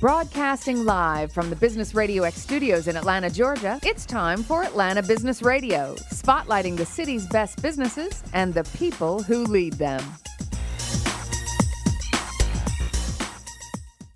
[0.00, 5.02] Broadcasting live from the Business Radio X studios in Atlanta, Georgia, it's time for Atlanta
[5.02, 10.00] Business Radio, spotlighting the city's best businesses and the people who lead them.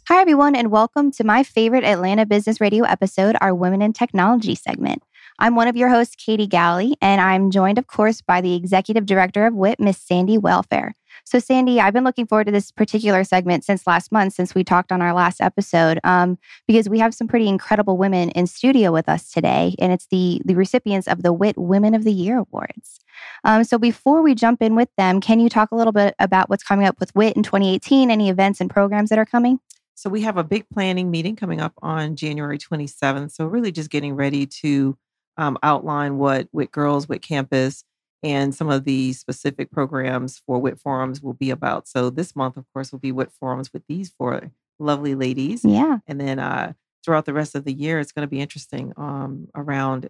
[0.06, 4.54] Hi, everyone, and welcome to my favorite Atlanta Business Radio episode, our Women in Technology
[4.54, 5.02] segment.
[5.42, 9.04] I'm one of your hosts, Katie Galley, and I'm joined, of course, by the Executive
[9.04, 10.94] Director of WIT, Miss Sandy Welfare.
[11.24, 14.62] So, Sandy, I've been looking forward to this particular segment since last month, since we
[14.62, 16.38] talked on our last episode, um,
[16.68, 20.40] because we have some pretty incredible women in studio with us today, and it's the
[20.44, 23.00] the recipients of the WIT Women of the Year awards.
[23.42, 26.50] Um, so, before we jump in with them, can you talk a little bit about
[26.50, 28.12] what's coming up with WIT in 2018?
[28.12, 29.58] Any events and programs that are coming?
[29.96, 33.32] So, we have a big planning meeting coming up on January 27th.
[33.32, 34.96] So, really just getting ready to
[35.36, 37.84] um, outline what WIT Girls, WIT Campus,
[38.22, 41.88] and some of the specific programs for WIT Forums will be about.
[41.88, 45.64] So this month, of course, will be WIT Forums with these four lovely ladies.
[45.64, 45.98] Yeah.
[46.06, 46.74] And then uh,
[47.04, 50.08] throughout the rest of the year, it's going to be interesting um, around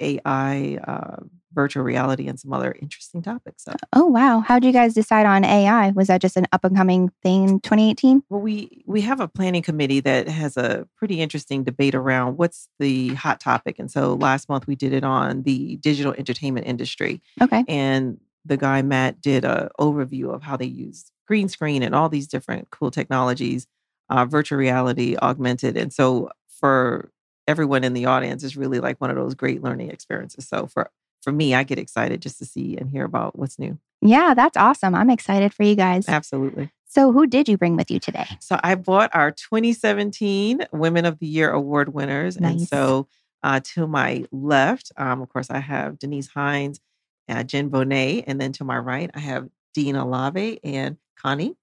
[0.00, 1.16] AI, uh,
[1.52, 3.64] virtual reality, and some other interesting topics.
[3.64, 3.72] So.
[3.92, 4.40] Oh wow!
[4.40, 5.90] How did you guys decide on AI?
[5.90, 8.24] Was that just an up and coming thing in 2018?
[8.28, 12.68] Well, we we have a planning committee that has a pretty interesting debate around what's
[12.78, 17.22] the hot topic, and so last month we did it on the digital entertainment industry.
[17.40, 17.64] Okay.
[17.68, 22.08] And the guy Matt did a overview of how they use green screen and all
[22.08, 23.66] these different cool technologies,
[24.10, 27.10] uh, virtual reality, augmented, and so for
[27.46, 30.48] everyone in the audience is really like one of those great learning experiences.
[30.48, 30.90] So for
[31.24, 33.78] for me, I get excited just to see and hear about what's new.
[34.02, 34.94] Yeah, that's awesome.
[34.94, 36.06] I'm excited for you guys.
[36.06, 36.70] Absolutely.
[36.86, 38.26] So, who did you bring with you today?
[38.40, 42.38] So, I bought our 2017 Women of the Year award winners.
[42.38, 42.52] Nice.
[42.52, 43.08] And so,
[43.42, 46.80] uh, to my left, um, of course, I have Denise Hines,
[47.28, 48.24] uh, Jen Bonnett.
[48.26, 51.56] And then to my right, I have Dean Alavi and Connie.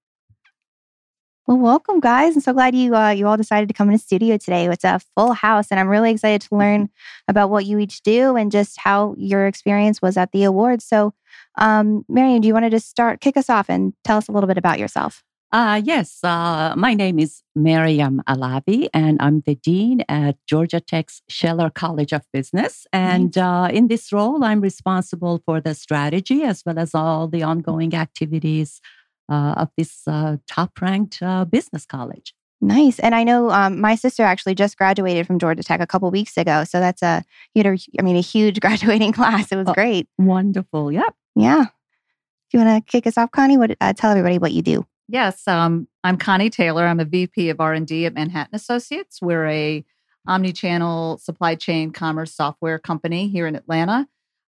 [1.48, 2.36] Well, welcome, guys.
[2.36, 4.66] I'm so glad you uh, you all decided to come in the studio today.
[4.66, 6.88] It's a full house, and I'm really excited to learn
[7.26, 10.84] about what you each do and just how your experience was at the awards.
[10.84, 11.14] So,
[11.58, 14.32] um, Maryam, do you want to just start kick us off and tell us a
[14.32, 15.24] little bit about yourself?
[15.50, 21.22] Uh, yes, uh, my name is Maryam Alavi, and I'm the dean at Georgia Tech's
[21.28, 22.86] Scheller College of Business.
[22.92, 27.42] And uh, in this role, I'm responsible for the strategy as well as all the
[27.42, 28.80] ongoing activities
[29.56, 32.34] of this uh, top ranked uh, business college.
[32.60, 33.00] Nice.
[33.00, 36.36] And I know um, my sister actually just graduated from Georgia Tech a couple weeks
[36.36, 36.62] ago.
[36.64, 39.50] So that's a, you know, I mean, a huge graduating class.
[39.50, 39.74] It was Oh.
[39.74, 40.08] great.
[40.18, 40.92] Wonderful.
[40.92, 41.14] Yep.
[41.34, 41.64] Yeah.
[42.50, 43.56] Do you want to kick us off, Connie?
[43.58, 44.86] What, uh, tell everybody what you do.
[45.08, 46.86] Yes, um, I'm Connie Taylor.
[46.86, 49.20] I'm a VP of R&D at Manhattan Associates.
[49.20, 49.84] We're a
[50.28, 54.06] omni-channel supply chain commerce software company here in Atlanta.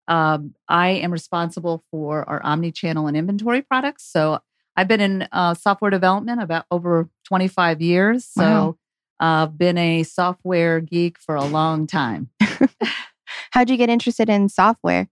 [0.08, 4.04] Um, I am responsible for our omni-channel and inventory products.
[4.10, 4.40] So
[4.76, 8.26] I've been in uh, software development about over 25 years.
[8.26, 8.78] So Wow.
[9.20, 12.30] uh, I've been a software geek for a long time.
[13.52, 15.10] How'd you get interested in software?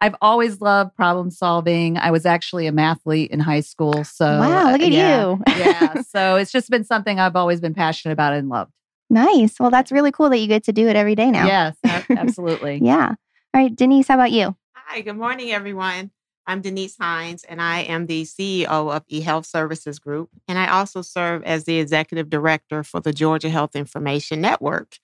[0.00, 1.96] I've always loved problem solving.
[1.96, 4.04] I was actually a mathlete in high school.
[4.04, 5.22] So wow, look at yeah.
[5.30, 5.42] you.
[5.56, 6.02] yeah.
[6.02, 8.72] So it's just been something I've always been passionate about and loved.
[9.08, 9.58] nice.
[9.58, 11.46] Well, that's really cool that you get to do it every day now.
[11.46, 11.76] Yes,
[12.10, 12.80] absolutely.
[12.82, 13.14] Yeah.
[13.54, 14.54] All right, Denise, how about you?
[14.74, 16.10] Hi, good morning, everyone.
[16.46, 20.30] I'm Denise Hines, and I am the CEO of eHealth Services Group.
[20.46, 24.98] And I also serve as the executive director for the Georgia Health Information Network.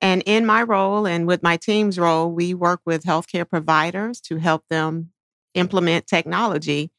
[0.00, 4.36] And in my role and with my team's role, we work with healthcare providers to
[4.36, 5.10] help them
[5.54, 6.90] implement technology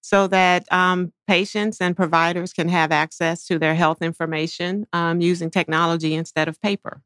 [0.00, 5.50] so that um, patients and providers can have access to their health information um, using
[5.50, 7.02] technology instead of paper.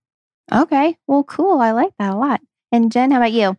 [0.53, 0.97] Okay.
[1.07, 1.61] Well, cool.
[1.61, 2.41] I like that a lot.
[2.73, 3.57] And Jen, how about you?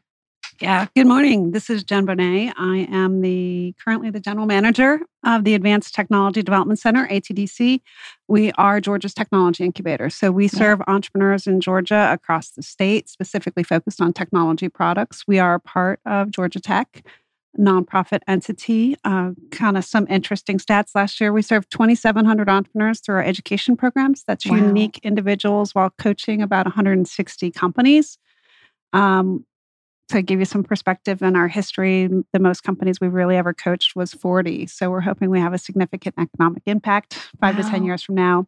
[0.62, 0.88] Yeah.
[0.94, 1.52] Good morning.
[1.52, 2.52] This is Jen Bonnett.
[2.58, 7.80] I am the currently the general manager of the Advanced Technology Development Center (ATDC).
[8.28, 10.10] We are Georgia's technology incubator.
[10.10, 15.24] So we serve entrepreneurs in Georgia across the state, specifically focused on technology products.
[15.26, 17.06] We are part of Georgia Tech,
[17.58, 18.98] nonprofit entity.
[19.06, 20.94] Uh, kind of some interesting stats.
[20.94, 24.26] Last year, we served 2,700 entrepreneurs through our education programs.
[24.28, 24.58] That's Wow.
[24.58, 28.18] unique individuals while coaching about 160 companies.
[28.92, 29.46] Um,
[30.10, 33.96] to give you some perspective in our history, the most companies we've really ever coached
[33.96, 34.66] was 40.
[34.68, 38.48] So we're hoping we have a significant economic impact five to 10 years from now.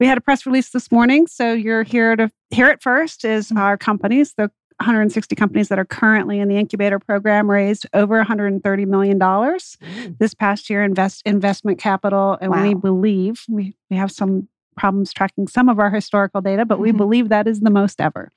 [0.00, 1.26] We had a press release this morning.
[1.26, 3.58] So you're here to hear it first is Mm.
[3.58, 8.84] our companies, the 160 companies that are currently in the incubator program raised over 130
[8.86, 9.76] million dollars
[10.18, 15.46] this past year invest investment capital and we believe we, we have some problems tracking
[15.46, 16.96] some of our historical data but we Mhm.
[16.96, 18.32] believe that is the most ever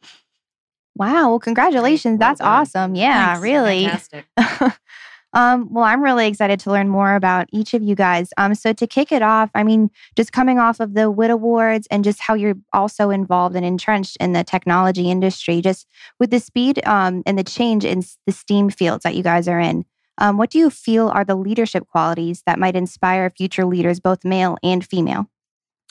[0.97, 1.29] Wow.
[1.29, 2.19] Well, congratulations.
[2.19, 2.47] Well That's done.
[2.47, 2.95] awesome.
[2.95, 3.41] Yeah, Thanks.
[3.43, 3.85] really.
[3.85, 4.25] Fantastic.
[5.33, 8.29] Um, well, I'm really excited to learn more about each of you guys.
[8.37, 11.87] Um, so to kick it off, I mean, just coming off of the WIT Awards
[11.91, 15.85] and just how you're also involved and entrenched in the technology industry, just
[16.19, 19.59] with the speed um, and the change in the STEAM fields that you guys are
[19.59, 19.85] in.
[20.17, 24.25] Um, what do you feel are the leadership qualities that might inspire future leaders, both
[24.25, 25.27] male and female?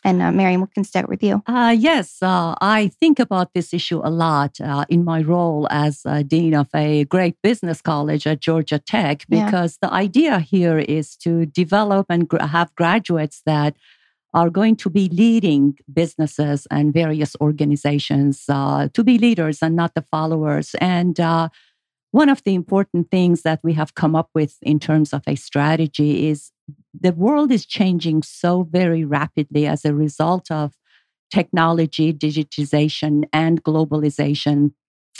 [0.06, 1.43] And uh, Miriam, we can start with you.
[1.49, 5.94] Uh, yes, uh, I think about this issue a lot uh, in my role as
[6.29, 9.88] dean of a great business college at Georgia Tech, because yeah.
[9.88, 13.75] the idea here is to develop and gra- have graduates that
[14.32, 19.94] are going to be leading businesses and various organizations uh, to be leaders and not
[19.94, 20.76] the followers.
[20.81, 21.49] And uh,
[22.12, 25.35] one of the important things that we have come up with in terms of a
[25.35, 26.53] strategy is
[27.00, 30.75] the world is changing so very rapidly as a result of
[31.31, 34.72] technology, digitization, and globalization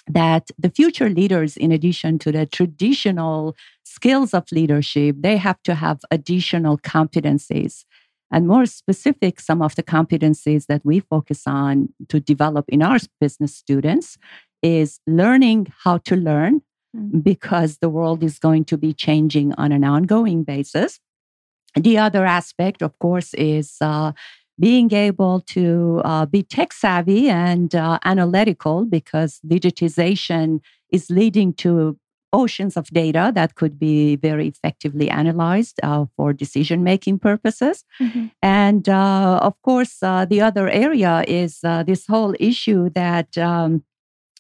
[0.09, 5.75] that the future leaders, in addition to the traditional skills of leadership, they have to
[5.75, 7.85] have additional competencies.
[8.31, 12.99] And more specific, some of the competencies that we focus on to develop in our
[13.21, 14.19] business students
[14.63, 16.63] is learning how to learn
[16.97, 17.21] mm-hmm.
[17.21, 21.01] because the world is going to be changing on an ongoing basis.
[21.77, 24.13] The other aspect, of course, is uh,
[24.59, 31.99] being able to uh, be tech savvy and uh, analytical because digitization is leading to
[32.33, 37.85] oceans of data that could be very effectively analyzed uh, for decision making purposes.
[38.01, 38.27] Mm-hmm.
[38.43, 43.85] And uh, of course, uh, the other area is this whole issue that um,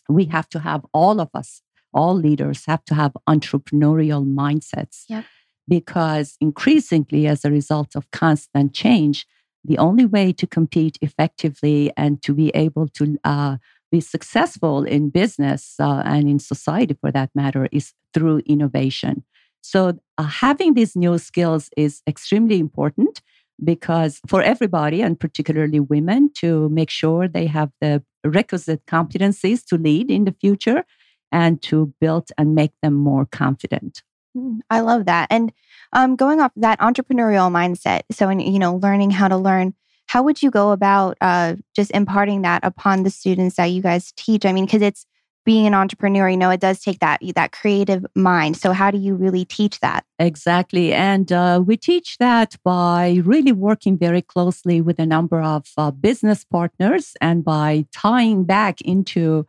[0.09, 1.63] we have to have all of us,
[1.93, 5.05] all leaders, have to have entrepreneurial mindsets.
[5.09, 5.25] Yep
[5.69, 9.27] because increasingly, as a result of constant change,
[9.65, 13.57] the only way to compete effectively and to be able to uh,
[13.91, 19.25] be successful in business uh, and in society for that matter is through innovation.
[19.63, 23.21] So, uh, having these new skills is extremely important
[23.63, 29.77] because for everybody, and particularly women, to make sure they have the requisite competencies to
[29.77, 30.85] lead in the future
[31.33, 34.03] and to build and make them more confident.
[34.37, 35.29] Mm, I love that.
[35.31, 35.53] And
[35.93, 39.75] um, going off that entrepreneurial mindset, so in, you know, learning how to learn,
[40.09, 44.13] how would you go about uh, just imparting that upon the students that you guys
[44.17, 44.45] teach?
[44.45, 45.07] I mean, because it's
[45.45, 48.57] being an entrepreneur, you know, it does take that that creative mind.
[48.57, 50.05] So how do you really teach that?
[50.19, 55.65] Exactly, and uh, we teach that by really working very closely with a number of
[55.79, 59.47] uh, business partners and by tying back into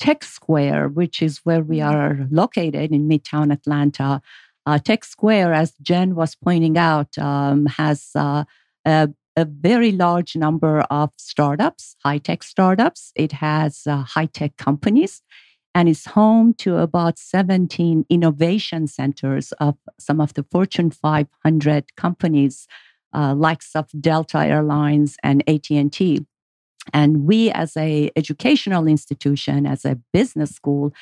[0.00, 1.94] Tech Square, which is where we mm-hmm.
[1.94, 4.20] are located in Midtown Atlanta.
[4.66, 8.44] Uh, Tech Square, as Jen was pointing out, um, has uh,
[8.84, 13.12] a, a, very large number of startups, high tech startups.
[13.14, 15.22] It has uh, high tech companies
[15.74, 22.66] and is home to about 17 innovation centers of some of the Fortune 500 companies,
[23.14, 26.26] uh, likes of Delta Airlines and AT&T.
[26.92, 30.92] And we, as a educational institution, as a business school,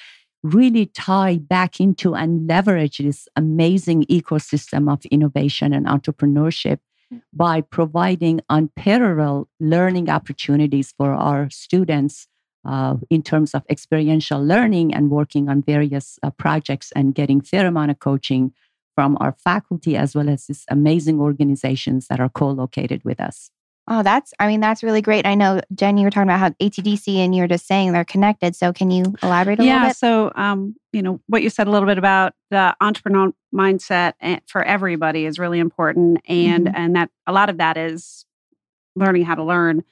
[0.43, 6.79] really tie back into and leverage this amazing ecosystem of innovation and entrepreneurship
[7.33, 12.29] by providing unparalleled learning opportunities for our students
[12.65, 17.67] uh, in terms of experiential learning and working on various uh, projects and getting fair
[17.67, 18.53] amount of coaching
[18.95, 23.51] from our faculty as well as these amazing organizations that are co-located with us.
[23.91, 25.25] Oh, that's, I mean, that's really great.
[25.25, 28.55] I know, Jen, you were talking about how ATDC and you're just saying they're connected.
[28.55, 29.89] So can you elaborate a yeah, little bit?
[29.89, 34.13] Yeah, so, um, you know, what you said a little bit about the entrepreneur mindset
[34.47, 36.21] for everybody is really important.
[36.29, 36.77] And, mm-hmm.
[36.77, 38.27] and that a lot of that is
[38.95, 39.85] learning how to learn.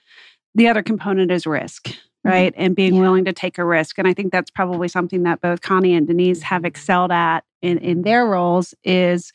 [0.55, 2.29] The other component is risk, mm-hmm.
[2.29, 2.53] right?
[2.53, 2.63] Mm-hmm.
[2.63, 3.01] And being yeah.
[3.01, 3.99] willing to take a risk.
[3.99, 7.79] And I think that's probably something that both Connie and Denise have excelled at in,
[7.79, 9.33] in their roles is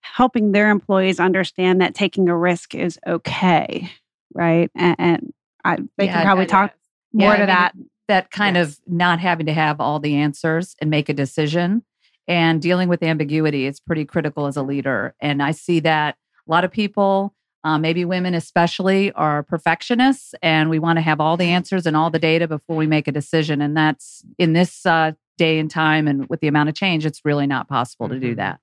[0.00, 3.90] helping their employees understand that taking a risk is okay,
[4.34, 4.70] right?
[4.74, 5.32] And, and
[5.64, 6.72] I, they yeah, can probably talk
[7.12, 7.26] yeah.
[7.26, 7.74] more yeah, to I mean, that.
[8.08, 8.70] That kind yes.
[8.70, 11.84] of not having to have all the answers and make a decision
[12.30, 15.14] and dealing with ambiguity is pretty critical as a leader.
[15.20, 16.16] And I see that
[16.46, 21.20] a lot of people, uh, maybe women especially, are perfectionists and we want to have
[21.20, 23.60] all the answers and all the data before we make a decision.
[23.60, 27.24] And that's in this uh, day and time and with the amount of change, it's
[27.24, 28.14] really not possible mm-hmm.
[28.14, 28.36] to do mm-hmm.
[28.36, 28.60] that.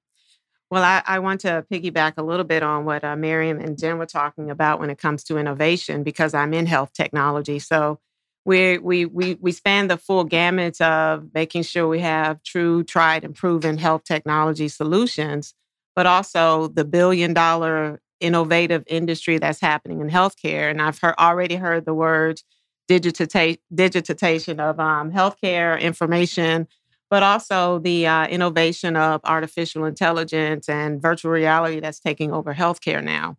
[0.70, 3.98] Well, I, I, want to piggyback a little bit on what uh, Miriam and Jen
[3.98, 7.60] were talking about when it comes to innovation, because I'm in health technology.
[7.60, 8.00] So
[8.46, 13.24] we we we we span the full gamut of making sure we have true, tried,
[13.24, 15.54] and proven health technology solutions,
[15.96, 20.70] but also the billion dollar innovative industry that's happening in healthcare.
[20.70, 22.42] And I've already heard the word
[22.90, 26.68] digitization of um, healthcare information
[27.10, 33.04] but also the uh, innovation of artificial intelligence and virtual reality that's taking over healthcare
[33.04, 33.38] now.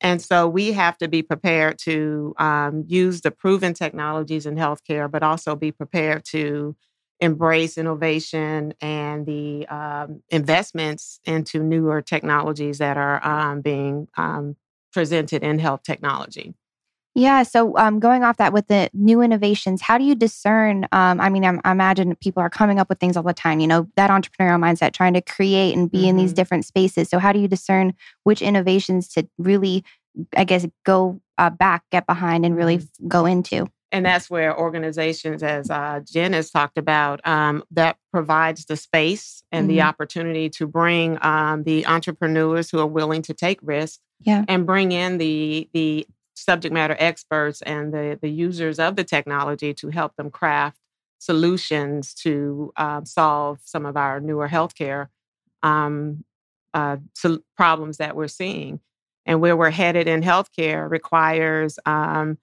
[0.00, 5.10] And so we have to be prepared to um, use the proven technologies in healthcare,
[5.10, 6.74] but also be prepared to
[7.20, 14.56] embrace innovation and the um, investments into newer technologies that are um, being um,
[14.92, 16.54] presented in health technology.
[17.20, 17.42] Yeah.
[17.42, 20.84] So, um, going off that with the new innovations, how do you discern?
[20.90, 23.60] Um, I mean, I'm, i imagine people are coming up with things all the time,
[23.60, 26.08] you know, that entrepreneurial mindset, trying to create and be mm-hmm.
[26.08, 26.36] in these mm-hmm.
[26.36, 27.10] different spaces.
[27.10, 27.92] So, how do you discern
[28.24, 29.84] which innovations to really,
[30.34, 33.08] I guess, go uh, back, get behind, and really mm-hmm.
[33.08, 33.66] go into?
[33.92, 39.42] And that's where organizations, as uh, Jen has talked about, um, that provides the space
[39.52, 39.76] and mm-hmm.
[39.76, 44.44] the opportunity to bring um, the entrepreneurs who are willing to take risks yeah.
[44.48, 46.06] and bring in the the
[46.40, 50.78] subject matter experts and the, the users of the technology to help them craft
[51.18, 55.08] solutions to uh, solve some of our newer healthcare
[55.62, 56.24] um,
[56.74, 56.96] uh,
[57.56, 58.80] problems that we're seeing.
[59.26, 62.38] And where we're headed in healthcare requires um,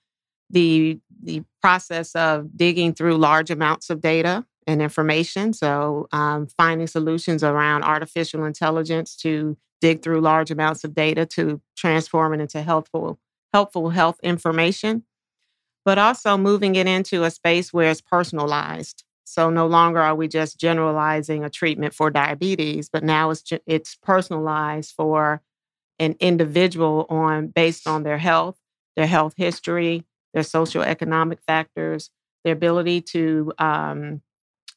[0.50, 5.51] the the process of digging through large amounts of data and information.
[5.54, 11.60] So um, finding solutions around artificial intelligence to dig through large amounts of data to
[11.75, 13.20] transform it into helpful
[13.54, 15.04] helpful health information,
[15.86, 19.04] but also moving it into a space where it's personalized.
[19.25, 23.96] So no longer are we just generalizing a treatment for diabetes, but now it's it's
[23.96, 25.42] personalized for
[26.00, 28.58] an individual on based on their health,
[28.96, 32.10] their health history, their social economic factors,
[32.44, 34.22] their ability to um,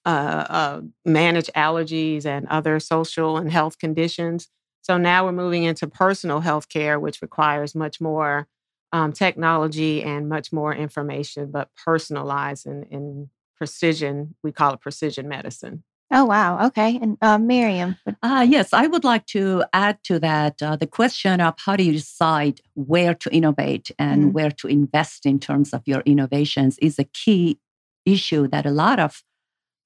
[0.07, 4.49] uh, uh, manage allergies and other social and health conditions.
[4.83, 8.49] So now we're moving into personal health care, which requires much more
[8.93, 14.35] um, technology and much more information, but personalized and in precision.
[14.43, 15.85] We call it precision medicine.
[16.13, 16.67] Oh, wow.
[16.67, 16.99] Okay.
[17.01, 17.97] And uh, Miriam.
[18.21, 21.85] Uh, yes, I would like to add to that uh, the question of how do
[21.85, 24.33] you decide where to innovate and mm-hmm.
[24.33, 27.61] where to invest in terms of your innovations is a key
[28.05, 29.23] issue that a lot of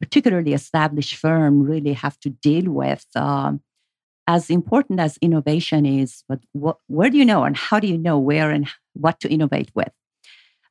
[0.01, 3.05] particularly established firm really have to deal with.
[3.15, 3.61] Um,
[4.27, 7.99] as important as innovation is, but what, where do you know and how do you
[7.99, 9.93] know where and what to innovate with?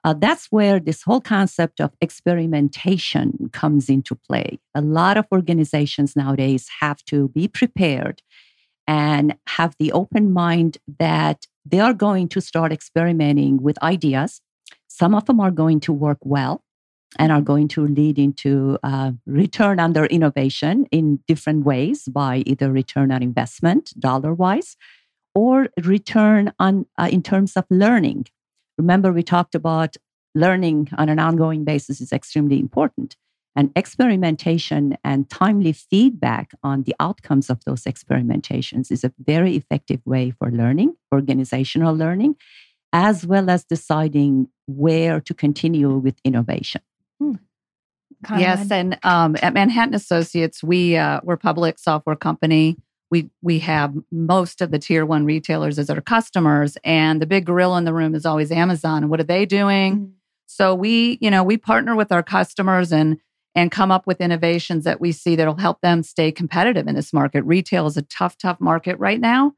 [0.03, 4.59] Uh, that's where this whole concept of experimentation comes into play.
[4.75, 8.21] A lot of organizations nowadays have to be prepared
[8.85, 14.41] and have the open mind that they are going to start experimenting with ideas.
[14.87, 16.61] Some of them are going to work well
[17.17, 22.43] and are going to lead into uh, return on their innovation in different ways by
[22.45, 24.75] either return on investment, dollar wise,
[25.35, 28.25] or return on uh, in terms of learning.
[28.77, 29.97] Remember, we talked about
[30.35, 33.15] learning on an ongoing basis is extremely important.
[33.55, 40.01] And experimentation and timely feedback on the outcomes of those experimentations is a very effective
[40.05, 42.35] way for learning, organizational learning,
[42.93, 46.81] as well as deciding where to continue with innovation.
[47.19, 47.33] Hmm.
[48.37, 52.77] Yes, and um, at Manhattan Associates, we uh, we're a public software company.
[53.11, 57.45] We we have most of the tier one retailers as our customers, and the big
[57.45, 59.03] gorilla in the room is always Amazon.
[59.03, 59.95] And what are they doing?
[59.95, 60.11] Mm-hmm.
[60.47, 63.19] So we, you know, we partner with our customers and
[63.55, 67.13] and come up with innovations that we see that'll help them stay competitive in this
[67.13, 67.43] market.
[67.43, 69.53] Retail is a tough, tough market right now.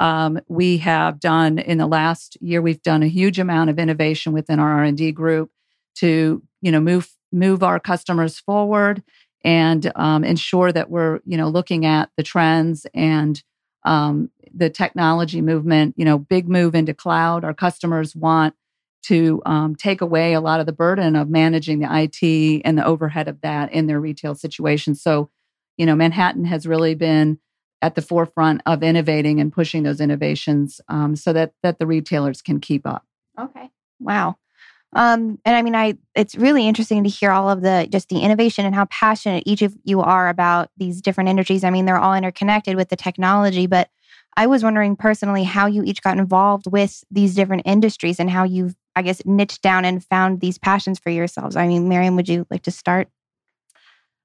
[0.00, 4.32] Um, we have done in the last year, we've done a huge amount of innovation
[4.32, 5.50] within our R and D group
[5.96, 9.02] to you know move move our customers forward
[9.44, 13.42] and um, ensure that we're you know looking at the trends and
[13.84, 17.44] um, the technology movement you know big move into cloud.
[17.44, 18.54] Our customers want
[19.04, 22.86] to um, take away a lot of the burden of managing the it and the
[22.86, 24.94] overhead of that in their retail situation.
[24.94, 25.30] So
[25.76, 27.38] you know manhattan has really been
[27.82, 32.40] at the forefront of innovating and pushing those innovations um, so that that the retailers
[32.40, 33.04] can keep up.
[33.38, 33.70] Okay.
[34.00, 34.36] Wow
[34.94, 38.20] um, and I mean, I it's really interesting to hear all of the just the
[38.20, 41.64] innovation and how passionate each of you are about these different industries.
[41.64, 43.90] I mean, they're all interconnected with the technology, but
[44.36, 48.44] I was wondering personally how you each got involved with these different industries and how
[48.44, 51.56] you've, I guess, niched down and found these passions for yourselves.
[51.56, 53.08] I mean, Miriam, would you like to start?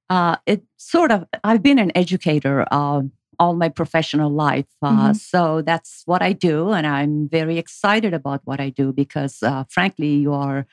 [0.10, 2.66] Uh, it sort of, I've been an educator.
[2.72, 3.04] Uh,
[3.40, 4.68] all my professional life.
[4.82, 5.14] Uh, mm-hmm.
[5.14, 6.72] So that's what I do.
[6.72, 10.68] And I'm very excited about what I do because, uh, frankly, you are,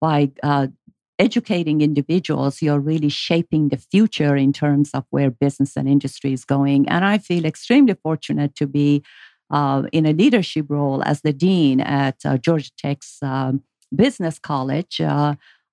[0.00, 0.68] by uh,
[1.18, 6.44] educating individuals, you're really shaping the future in terms of where business and industry is
[6.44, 6.88] going.
[6.88, 9.02] And I feel extremely fortunate to be
[9.50, 13.62] uh, in a leadership role as the dean at uh, Georgia Tech's um,
[13.94, 15.00] Business College.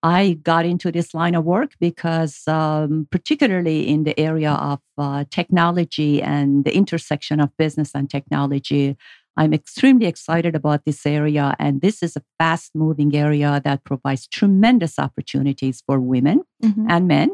[0.01, 5.25] I got into this line of work because, um, particularly in the area of uh,
[5.29, 8.95] technology and the intersection of business and technology,
[9.35, 11.53] I'm extremely excited about this area.
[11.59, 16.85] And this is a fast moving area that provides tremendous opportunities for women Mhm.
[16.89, 17.29] and men.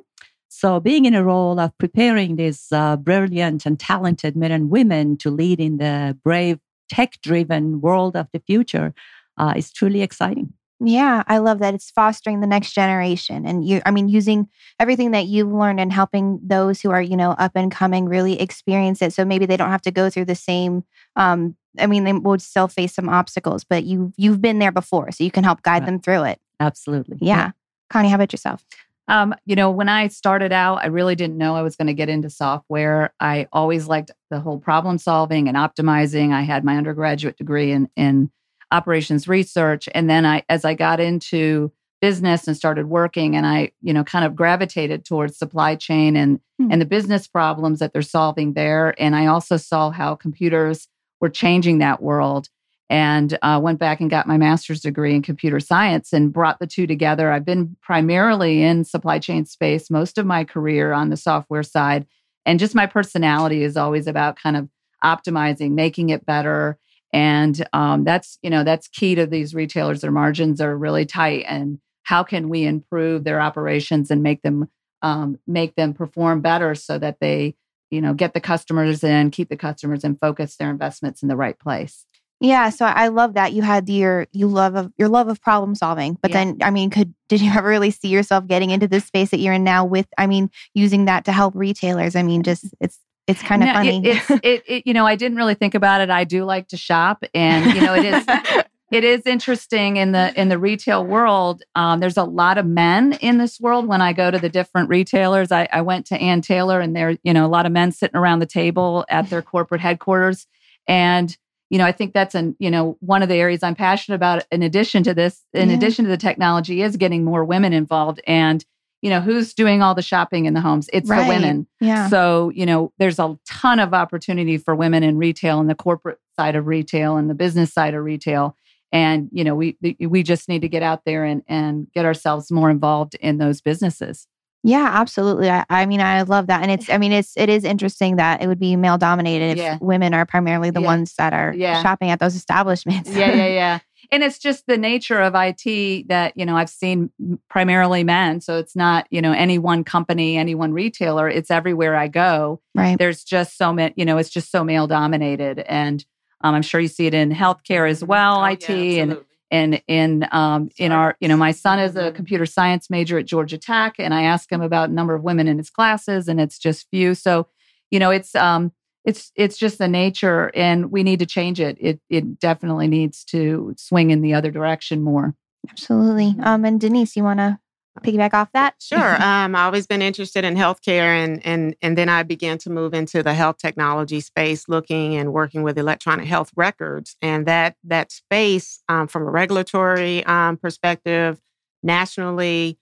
[0.49, 5.17] So, being in a role of preparing these uh, brilliant and talented men and women
[5.17, 8.93] to lead in the brave, tech driven world of the future
[9.37, 10.53] uh, is truly exciting.
[10.79, 15.11] Yeah, I love that it's fostering the next generation and you I mean using everything
[15.11, 19.01] that you've learned and helping those who are, you know, up and coming really experience
[19.01, 20.83] it so maybe they don't have to go through the same
[21.15, 25.11] um I mean they would still face some obstacles, but you you've been there before
[25.11, 25.85] so you can help guide Right.
[25.85, 26.39] them through it.
[26.59, 27.17] Absolutely.
[27.21, 27.51] Yeah.
[27.89, 28.65] Connie, how about yourself?
[29.07, 31.93] Um, you know, when I started out, I really didn't know I was going to
[31.93, 33.13] get into software.
[33.19, 36.33] I always liked the whole problem solving and optimizing.
[36.33, 38.31] I had my undergraduate degree in in
[38.75, 43.71] operations research, and then I, as I got into business and started working, and I,
[43.81, 46.71] you know, kind of gravitated towards supply chain and Hmm.
[46.71, 48.95] and the business problems that they're solving there.
[48.97, 50.87] And I also saw how computers
[51.19, 52.47] were changing that world
[52.89, 56.67] and uh, went back and got my master's degree in computer science and brought the
[56.67, 57.31] two together.
[57.31, 62.05] I've been primarily in supply chain space most of my career on the software side.
[62.45, 64.69] And just my personality is always about kind of
[65.03, 66.77] optimizing, making it better.
[67.15, 70.01] And um, that's, you know, that's key to these retailers.
[70.01, 71.45] Their margins are really tight.
[71.47, 74.69] And how can we improve their operations and make them
[75.01, 77.55] um, make them perform better so that they,
[77.89, 81.37] you know, get the customers in, keep the customers and focus their investments in the
[81.37, 82.05] right place.
[82.41, 85.73] Yeah, so I love that you had your you love of your love of problem
[85.73, 86.17] solving.
[86.21, 86.43] But Yeah.
[86.43, 89.39] then I mean, could did you ever really see yourself getting into this space that
[89.39, 92.15] you're in now with I mean, using that to help retailers?
[92.17, 93.97] I mean, just it's it's kind of No, funny.
[94.05, 96.09] It, it's, it, it, you know, I didn't really think about it.
[96.09, 98.25] I do like to shop, and you know, it is
[98.91, 101.63] it is interesting in the in the retail world.
[101.75, 103.87] Um, there's a lot of men in this world.
[103.87, 107.17] When I go to the different retailers, I, I went to Ann Taylor, and there,
[107.23, 110.45] you know, a lot of men sitting around the table at their corporate headquarters,
[110.87, 111.35] and
[111.71, 114.45] you know, I think that's an you know one of the areas I'm passionate about.
[114.51, 115.75] In addition to this, in Yeah.
[115.75, 118.63] addition to the technology, is getting more women involved, and
[119.01, 120.89] you know, who's doing all the shopping in the homes?
[120.93, 121.23] It's Right.
[121.23, 121.67] the women.
[121.79, 122.07] yeah.
[122.09, 126.17] So, you know, there's a ton of opportunity for women in retail and the corporate
[126.35, 128.55] side of retail and the business side of retail.
[128.91, 132.51] And, you know, we we just need to get out there and and get ourselves
[132.51, 134.27] more involved in those businesses.
[134.67, 135.47] Yeah, absolutely.
[135.47, 136.89] I, I mean, I love that, and it's.
[136.89, 137.37] I mean, it's.
[137.37, 139.77] It is interesting that it would be male dominated if Yeah.
[139.79, 140.87] women are primarily the Yeah.
[140.87, 141.83] ones that are Yeah.
[141.83, 143.11] shopping at those establishments.
[143.15, 143.79] Yeah, yeah, yeah.
[144.11, 147.09] And it's just the nature of IT that, you know, I've seen
[147.49, 148.41] primarily men.
[148.41, 151.29] So it's not, you know, any one company, any one retailer.
[151.29, 152.61] It's everywhere I go.
[152.73, 152.97] right.
[152.97, 155.59] there's just so many, you know, it's just so male dominated.
[155.59, 156.05] And
[156.41, 159.17] um, I'm sure you see it in healthcare as well, Oh, IT, yeah, and
[159.51, 163.25] and in um, in our, you know, my son is a computer science major at
[163.25, 166.59] Georgia Tech, and I ask him about number of women in his classes, and it's
[166.59, 167.15] just few.
[167.15, 167.47] So,
[167.91, 168.71] you know, it's um,
[169.05, 171.77] it's it's just the nature, and we need to change it.
[171.79, 175.35] It it definitely needs to swing in the other direction more.
[175.69, 176.35] Absolutely.
[176.41, 177.59] Um, and Denise, you want to
[178.01, 178.75] piggyback off that?
[178.79, 179.15] Sure.
[179.25, 182.93] Um, I've always been interested in healthcare, and and and then I began to move
[182.93, 188.11] into the health technology space, looking and working with electronic health records, and that that
[188.11, 191.39] space um, from a regulatory um, perspective,
[191.83, 192.77] nationally,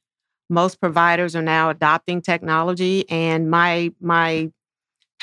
[0.50, 4.52] most providers are now adopting technology, and my my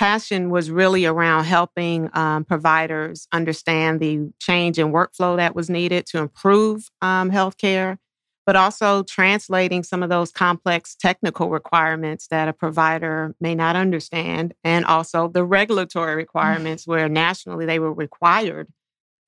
[0.01, 6.07] passion was really around helping um, providers understand the change in workflow that was needed
[6.07, 7.99] to improve um, healthcare
[8.47, 14.55] but also translating some of those complex technical requirements that a provider may not understand,
[14.65, 18.67] and also the regulatory requirements where nationally they were required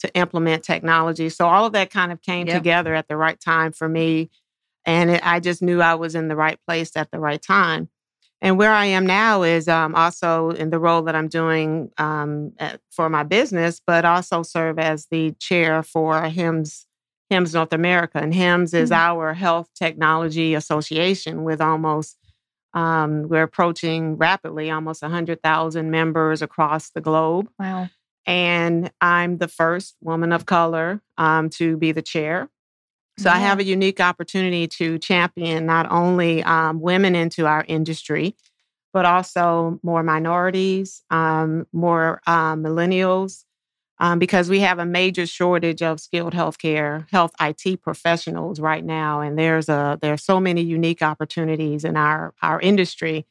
[0.00, 1.28] to implement technology.
[1.28, 4.28] So all of that kind of came together at the right time for me.
[4.85, 7.88] And it, I just knew I was in the right place at the right time.
[8.42, 12.52] And where I am now is um, also in the role that I'm doing um,
[12.90, 16.87] for my business, but also serve as the chair for HIMSS
[17.31, 18.18] HIMSS North America.
[18.18, 18.96] And HIMSS is Mhm.
[18.96, 22.18] our health technology association with almost,
[22.74, 27.48] um, we're approaching rapidly almost 100,000 members across the globe.
[27.59, 27.88] Wow.
[28.26, 32.50] And I'm the first woman of color um, to be the chair.
[33.18, 38.35] So I have a unique opportunity to champion not only um, women into our industry,
[38.92, 43.44] but also more minorities, um, more um, millennials,
[43.98, 49.20] um, because we have a major shortage of skilled healthcare, health IT professionals right now,
[49.20, 53.27] and there's a there are so many unique opportunities in our our industry.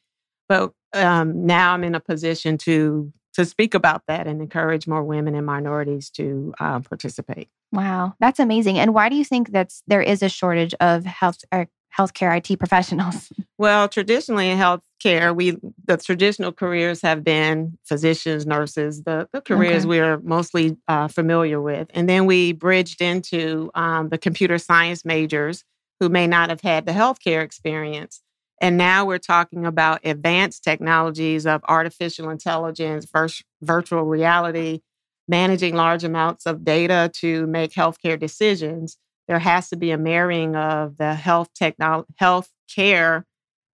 [0.48, 5.04] But um, now I'm in a position to to speak about that and encourage more
[5.04, 7.50] women and minorities to uh, participate.
[7.72, 8.80] Wow, that's amazing.
[8.80, 11.66] And why do you think that's there is a shortage of health uh,
[11.98, 13.32] healthcare IT professionals?
[13.58, 19.86] Well, traditionally in healthcare, we the traditional careers have been physicians, nurses, the, the careers
[19.86, 19.88] Okay.
[19.88, 25.64] we're mostly uh, familiar with, and then we bridged into um, the computer science majors
[26.00, 28.22] who may not have had the healthcare experience.
[28.62, 33.28] And now we're talking about advanced technologies of artificial intelligence, vir-
[33.64, 34.82] virtual reality,
[35.28, 38.98] managing large amounts of data to make healthcare decisions.
[39.28, 43.26] There has to be a marrying of the health technology, health care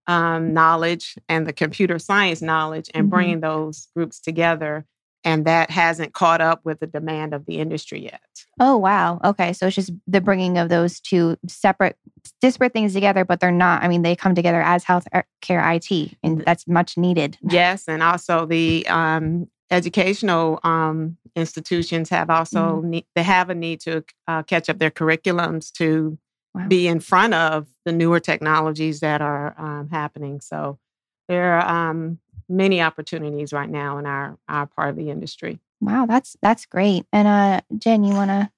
[0.08, 3.10] um, knowledge and the computer science knowledge, and Mhm.
[3.10, 4.86] bringing those groups together.
[5.26, 8.22] And that hasn't caught up with the demand of the industry yet.
[8.60, 9.20] Oh, wow.
[9.24, 9.54] Okay.
[9.54, 11.98] So it's just the bringing of those two separate,
[12.42, 13.84] disparate things together, but they're not.
[13.84, 17.38] I mean, they come together as health er, care IT, and that's much needed.
[17.42, 23.82] Yes, and also the um, educational um, institutions have also need, they have a need
[23.82, 26.18] to uh, catch up their curriculums to
[26.56, 26.68] Wow.
[26.70, 30.40] be in front of the newer technologies that are um, happening.
[30.40, 30.80] So
[31.28, 35.60] there um, many opportunities right now in our our part of the industry.
[35.82, 37.06] Wow, that's that's great.
[37.12, 38.50] And uh, Jen, you want to?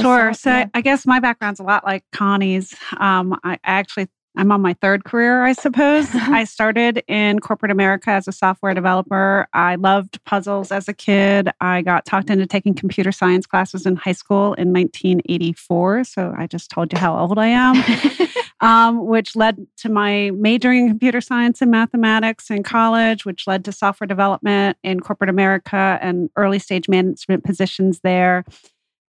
[0.00, 0.32] Sure.
[0.34, 0.66] So Yeah.
[0.74, 2.74] I guess my background's a lot like Connie's.
[2.98, 6.08] Um, I actually I'm on my third career, I suppose.
[6.14, 9.48] I started in corporate America as a software developer.
[9.54, 11.48] I loved puzzles as a kid.
[11.60, 16.04] I got talked into taking computer science classes in high school in 1984.
[16.04, 17.76] So I just told you how old I am.
[18.60, 23.64] um, which led to my majoring in computer science and mathematics in college, which led
[23.64, 28.44] to software development in corporate America and early stage management positions there.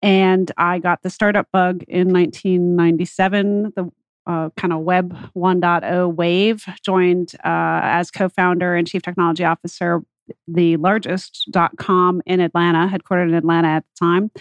[0.01, 3.91] And I got the startup bug in 1997, the
[4.25, 10.01] uh, kind of web 1.0 wave, joined uh, as co founder and chief technology officer,
[10.47, 14.31] the largest dot com in Atlanta, headquartered in Atlanta at the time.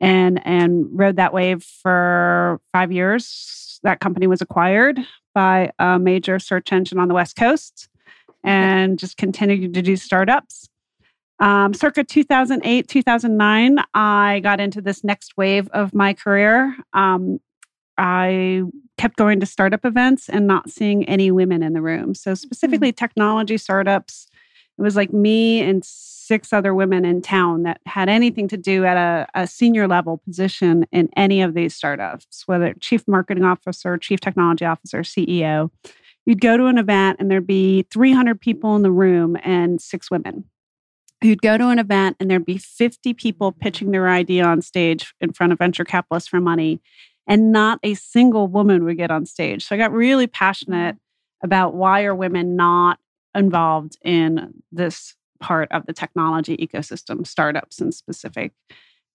[0.00, 3.80] And, and rode that wave for five years.
[3.82, 4.98] That company was acquired
[5.34, 7.88] by a major search engine on the West Coast
[8.44, 10.68] and just continued to do startups.
[11.40, 16.76] Um, circa 2008, 2009, I got into this next wave of my career.
[16.92, 17.38] Um,
[17.96, 18.62] I
[18.96, 22.14] kept going to startup events and not seeing any women in the room.
[22.14, 24.27] So, specifically, technology startups.
[24.78, 28.84] It was like me and six other women in town that had anything to do
[28.84, 33.96] at a, a senior level position in any of these startups, whether chief marketing officer,
[33.98, 35.70] chief technology officer, CEO.
[36.26, 40.10] You'd go to an event and there'd be 300 people in the room and six
[40.10, 40.44] women
[41.22, 45.14] you'd go to an event and there'd be 50 people pitching their idea on stage
[45.20, 46.80] in front of venture capitalists for money
[47.26, 50.96] and not a single woman would get on stage so i got really passionate
[51.42, 52.98] about why are women not
[53.34, 58.52] involved in this part of the technology ecosystem startups in specific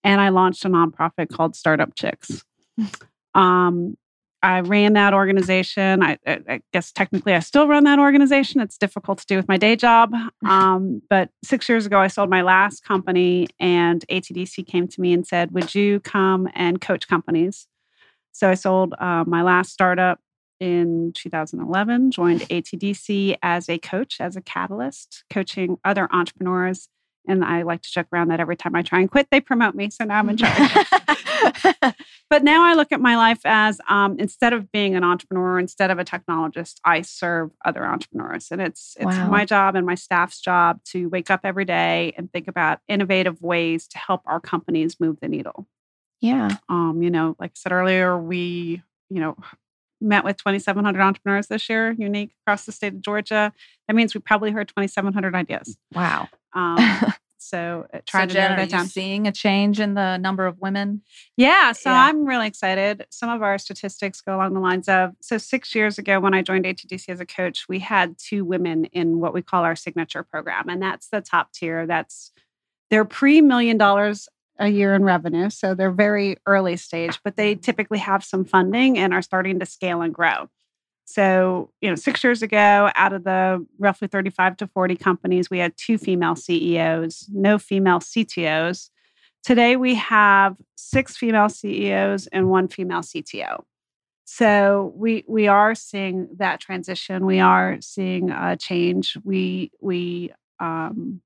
[0.04, 2.46] and i launched a nonprofit called startup chicks
[3.36, 3.98] um,
[4.44, 6.04] I ran that organization.
[6.04, 8.60] I, I, guess technically I still run that organization.
[8.60, 10.14] It's difficult to do with my day job.
[10.44, 15.14] Um, but six years ago, I sold my last company, and ATDC came to me
[15.14, 17.66] and said, Would you come and coach companies?
[18.34, 20.20] So I sold uh, my last startup
[20.60, 26.88] in 2011, joined ATDC as a coach, as a catalyst, coaching other entrepreneurs.
[27.28, 29.76] And I like to joke around that every time I try and quit, they promote
[29.76, 29.90] me.
[29.90, 30.70] So now I'm in charge.
[32.30, 35.90] but now I look at my life as um, instead of being an entrepreneur, instead
[35.92, 39.30] of a technologist, I serve other entrepreneurs, and it's it's Wow.
[39.30, 43.42] my job and my staff's job to wake up every day and think about innovative
[43.42, 45.68] ways to help our companies move the needle.
[46.20, 46.50] yeah.
[46.70, 49.38] Um, you know, like I said earlier, we you know
[50.04, 53.52] met with 2,700 entrepreneurs this year, unique across the state of Georgia.
[53.88, 55.78] That means we probably heard 2,700 ideas.
[55.94, 56.28] Wow.
[56.54, 56.78] Um,
[57.38, 58.88] so uh, So to Jen, narrow that you down.
[58.88, 61.02] seeing a change in the number of women?
[61.38, 62.06] Yeah, so Yeah.
[62.06, 63.06] I'm really excited.
[63.10, 66.42] Some of our statistics go along the lines of so six years ago, when I
[66.42, 70.24] joined ATDC as a coach, we had two women in what we call our signature
[70.24, 71.86] program, and that's the top tier.
[71.88, 72.32] That's
[72.90, 77.56] they're pre million dollars a year in revenue, so they're very early stage, but they
[77.56, 80.48] typically have some funding and are starting to scale and grow.
[81.06, 85.60] So, you know, six years ago, out of the roughly 35 to 40 companies, we
[85.60, 88.90] had two female CEOs, no female CTOs.
[89.44, 93.64] Today, we have six female CEOs and one female CTO.
[94.26, 97.26] So we we are seeing that transition.
[97.26, 99.18] We are seeing a change.
[99.24, 101.22] We we um,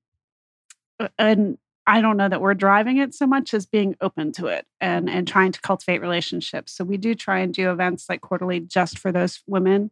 [1.16, 4.66] and I don't know that we're driving it so much as being open to it
[4.78, 6.72] and and trying to cultivate relationships.
[6.72, 9.90] So we do try and do events like quarterly just for those women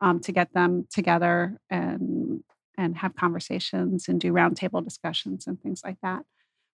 [0.00, 2.42] um, to get them together and
[2.76, 6.24] and have conversations and do roundtable discussions and things like that.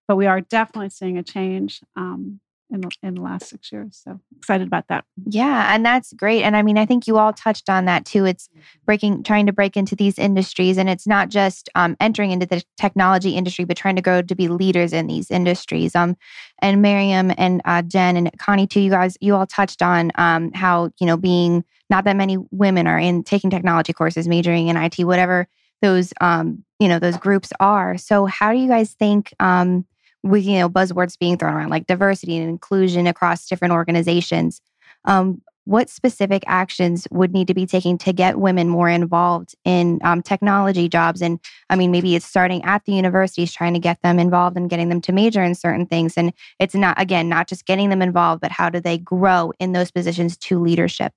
[0.07, 2.39] But we are definitely seeing a change um,
[2.69, 4.01] in the, in the last six years.
[4.03, 5.05] So excited about that.
[5.25, 6.43] Yeah, and that's great.
[6.43, 8.25] And I mean, I think you all touched on that too.
[8.25, 8.49] It's
[8.85, 12.63] breaking, trying to break into these industries, and it's not just um, entering into the
[12.77, 15.95] technology industry, but trying to grow to be leaders in these industries.
[15.95, 16.17] Um,
[16.59, 18.81] and Miriam and uh, Jen and Connie too.
[18.81, 22.87] You guys, you all touched on um, how you know being not that many women
[22.87, 25.47] are in taking technology courses, majoring in IT, whatever
[25.81, 27.97] those um, you know those groups are.
[27.97, 29.33] So, how do you guys think?
[29.39, 29.85] Um,
[30.23, 34.61] with you know buzzwords being thrown around like diversity and inclusion across different organizations.
[35.05, 39.99] Um, what specific actions would need to be taken to get women more involved in
[40.01, 41.21] um, technology jobs?
[41.21, 44.69] And i mean maybe it's starting at the universities trying to get them involved and
[44.69, 46.17] getting them to major in certain things.
[46.17, 49.73] And it's not again not just getting them involved but how do they grow in
[49.73, 51.13] those positions to leadership?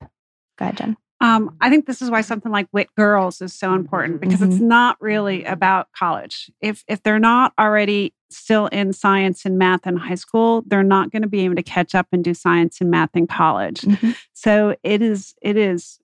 [0.59, 3.75] Go ahead jen um, I think this is why something like WIT Girls is so
[3.75, 4.47] important because Mhm.
[4.47, 6.51] it's not really about college.
[6.61, 11.11] If if they're not already still in science and math in high school, they're not
[11.11, 13.83] going to be able to catch up and do science and math in college.
[13.83, 14.17] Mhm.
[14.33, 15.99] So it is it is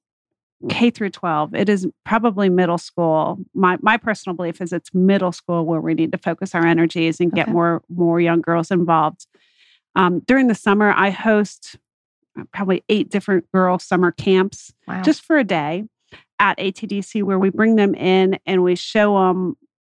[0.70, 1.54] K through 12.
[1.54, 3.38] It is probably middle school.
[3.54, 7.20] My my personal belief is it's middle school where we need to focus our energies
[7.20, 7.52] and get Okay.
[7.52, 9.26] more more young girls involved.
[9.94, 11.76] Um, during the summer, I host
[12.52, 15.84] probably eight different girl summer camps wow just for a day
[16.38, 19.56] at ATDC where we bring them in and we show them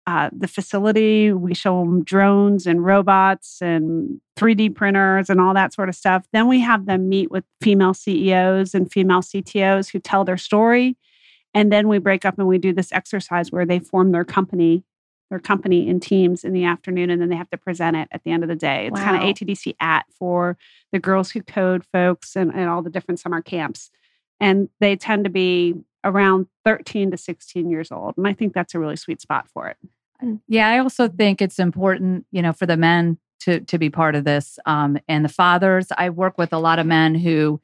[0.10, 1.32] uh, the facility.
[1.32, 6.26] We show them drones and robots and 3D printers and all that sort of stuff.
[6.34, 10.98] Then we have them meet with female CEOs and female CTOs who tell their story.
[11.54, 14.84] And then we break up and we do this exercise where they form their company,
[15.30, 18.24] their company in teams in the afternoon, and then they have to present it at
[18.24, 18.88] the end of the day.
[18.88, 19.30] It's kind of Wow.
[19.30, 20.58] ATDC at for
[20.92, 23.92] the girls who code folks and, and all the different summer camps
[24.40, 28.74] and they tend to be around 13 to 16 years old and i think that's
[28.74, 29.78] a really sweet spot for it
[30.48, 34.16] Yeah, I also think it's important, you know, for the men to to be part
[34.16, 35.88] of this, um, and the fathers.
[35.98, 37.62] I work with a lot of men who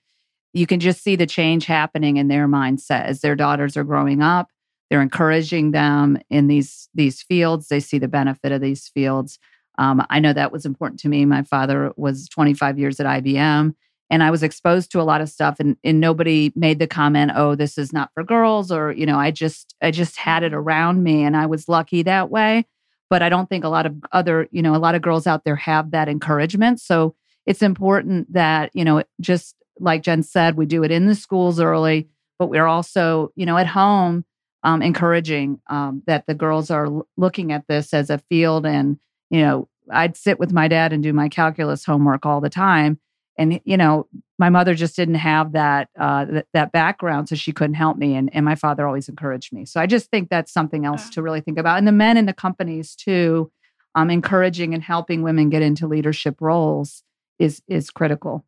[0.53, 4.21] you can just see the change happening in their mindset as their daughters are growing
[4.21, 4.47] up.
[4.95, 7.67] They're encouraging them in these these fields.
[7.67, 9.39] They see the benefit of these fields.
[9.77, 11.25] Um, I know that was important to me.
[11.25, 13.75] My father was 25 years at IBM,
[14.09, 17.33] and I was exposed to a lot of stuff, and, and nobody made the comment,
[17.35, 20.53] "Oh, this is not for girls," or you know, I just I just had it
[20.53, 22.65] around me, and I was lucky that way.
[23.09, 25.43] But I don't think a lot of other, you know, a lot of girls out
[25.43, 26.79] there have that encouragement.
[26.79, 31.15] So it's important that you know, just like Jen said, we do it in the
[31.15, 32.07] schools early,
[32.39, 34.23] but we're also, you know, at home
[34.65, 38.65] um, encouraging um, that the girls are l- looking at this as a field.
[38.65, 38.97] And,
[39.29, 42.99] you know, I'd sit with my dad and do my calculus homework all the time.
[43.37, 44.07] And, you know,
[44.39, 48.15] my mother just didn't have that uh, th- that background, so she couldn't help me.
[48.15, 49.65] And, and my father always encouraged me.
[49.65, 51.77] So I just think that's something else to really think about.
[51.77, 53.51] And the men in the companies too,
[53.93, 57.03] um, encouraging and helping women get into leadership roles
[57.37, 58.45] is is critical.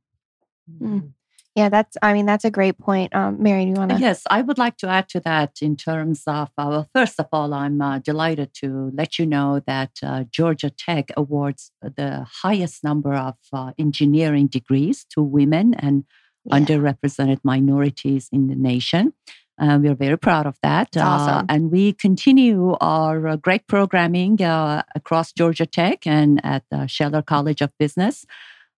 [0.81, 1.11] Mm.
[1.57, 4.23] Yeah that's i mean that's a great point um, mary do you want to Yes,
[4.29, 7.53] I would like to add to that in terms of, uh, well, first of all,
[7.53, 13.13] I'm uh, delighted to let you know that uh, Georgia Tech awards the highest number
[13.13, 16.05] of uh, engineering degrees to women and
[16.51, 19.13] underrepresented minorities in the nation.
[19.59, 20.89] Uh, we're very proud of that.
[20.91, 21.37] That's awesome.
[21.37, 26.87] Uh, and we continue our uh, great programming uh, across Georgia Tech and at the
[26.87, 28.25] Scheller College of Business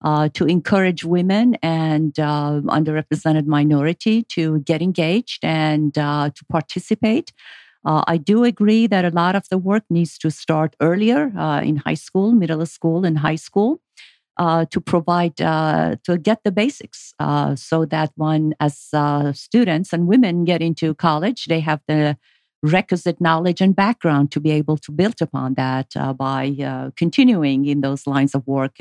[0.04, 7.34] uh, to encourage women and uh, underrepresented minority to get engaged and uh, to participate.
[7.86, 11.62] Uh, I do agree that a lot of the work needs to start earlier uh,
[11.62, 13.82] in high school, middle school, and high school
[14.38, 17.14] uh, to provide to get the basics,
[17.56, 18.92] so that one, as
[19.34, 22.18] students and women get into college, they have the
[22.62, 28.08] requisite knowledge and background to be able to build upon that by continuing in those
[28.08, 28.78] lines of work,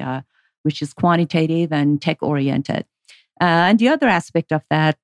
[0.68, 2.84] which is quantitative and tech oriented.
[3.40, 4.96] Uh, and the other aspect of that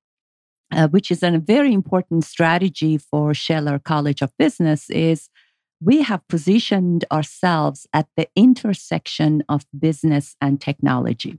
[0.74, 5.28] uh, which is a very important strategy for Scheller College of Business, is
[5.80, 11.38] we have positioned ourselves at the intersection of business and technology.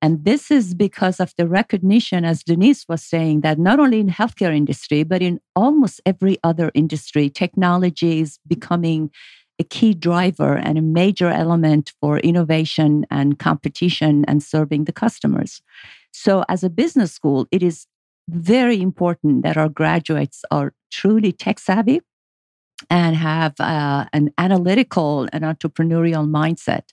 [0.00, 4.10] And this is because of the recognition, as Denise was saying, that not only in
[4.10, 9.10] healthcare industry, but in almost every other industry, technology is becoming
[9.58, 15.62] a key driver and a major element for innovation and competition and serving the customers.
[16.12, 17.86] So, as a business school, it is
[18.28, 22.00] very important that our graduates are truly tech savvy
[22.90, 26.90] and have uh, an analytical and entrepreneurial mindset.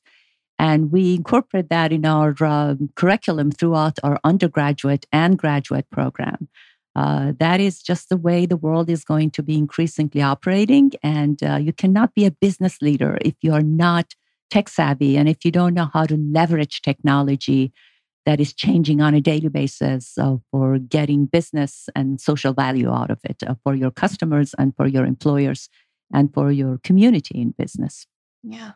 [0.58, 6.50] And we incorporate that in our um, curriculum throughout our undergraduate and graduate program.
[7.00, 10.92] Uh, that is just the way the world is going to be increasingly operating.
[11.02, 14.16] And uh, you cannot be a business leader if you are not
[14.50, 17.72] tech savvy and if you don't know how to leverage technology
[18.26, 23.10] that is changing on a daily basis uh, for getting business and social value out
[23.10, 25.70] of it uh, for your customers and for your employers
[26.14, 28.08] and for your community in business.
[28.44, 28.72] Yeah.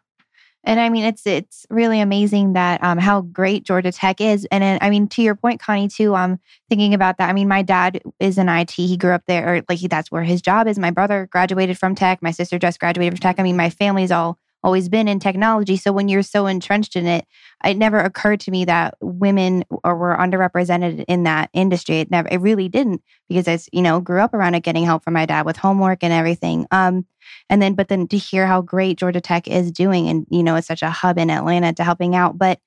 [0.66, 4.48] And I mean, it's it's really amazing that um, how great Georgia Tech is.
[4.52, 6.16] And I mean, to your point, Connie, too.
[6.16, 7.30] I'm um, thinking about that.
[7.30, 8.72] I mean, my dad is in IT.
[8.72, 10.80] He grew up there, or like he, that's where his job is.
[10.80, 12.22] My brother graduated from Tech.
[12.22, 13.40] My sister just graduated from Tech.
[13.40, 15.78] I mean, my family's all always been in technology.
[15.78, 17.26] So when you're so entrenched in it,
[17.64, 22.00] it never occurred to me that women or were underrepresented in that industry.
[22.00, 25.04] It never, it really didn't because I, you know, grew up around it, getting help
[25.04, 26.66] from my dad with homework and everything.
[26.72, 27.06] Um,
[27.50, 30.56] and then, but then to hear how great Georgia Tech is doing, and you know,
[30.56, 32.38] it's such a hub in Atlanta to helping out.
[32.38, 32.60] But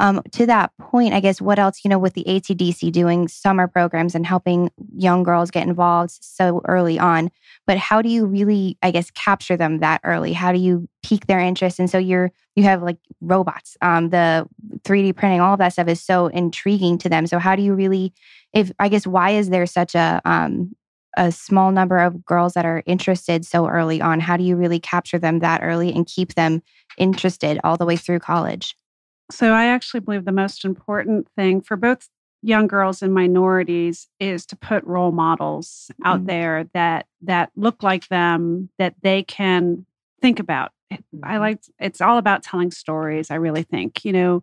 [0.00, 3.66] um, to that point, I guess what else, you know, with the ATDC doing summer
[3.66, 7.30] programs and helping young girls get involved so early on,
[7.66, 10.32] but how do you really, I guess, capture them that early?
[10.32, 11.80] How do you pique their interest?
[11.80, 14.48] And so you're, you have like robots, um, the
[14.82, 17.26] 3D printing, all of that stuff is so intriguing to them.
[17.26, 18.12] So how do you really,
[18.52, 20.76] if, I guess, why is there such a, um,
[21.16, 24.20] a small number of girls that are interested so early on?
[24.20, 26.62] How do you really capture them that early and keep them
[26.96, 28.76] interested all the way through college?
[29.30, 32.08] So I actually believe the most important thing for both
[32.42, 36.26] young girls and minorities is to put role models out mm-hmm.
[36.26, 39.84] there that that look like them that they can
[40.22, 40.72] think about.
[40.90, 41.38] I mm-hmm.
[41.40, 44.04] like it's all about telling stories, I really think.
[44.04, 44.42] You know,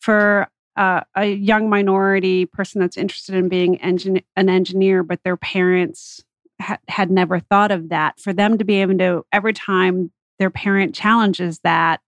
[0.00, 5.36] for uh, a young minority person that's interested in being engin- an engineer, but their
[5.36, 6.22] parents
[6.60, 10.50] ha- had never thought of that, for them to be able to, every time their
[10.50, 12.00] parent challenges that,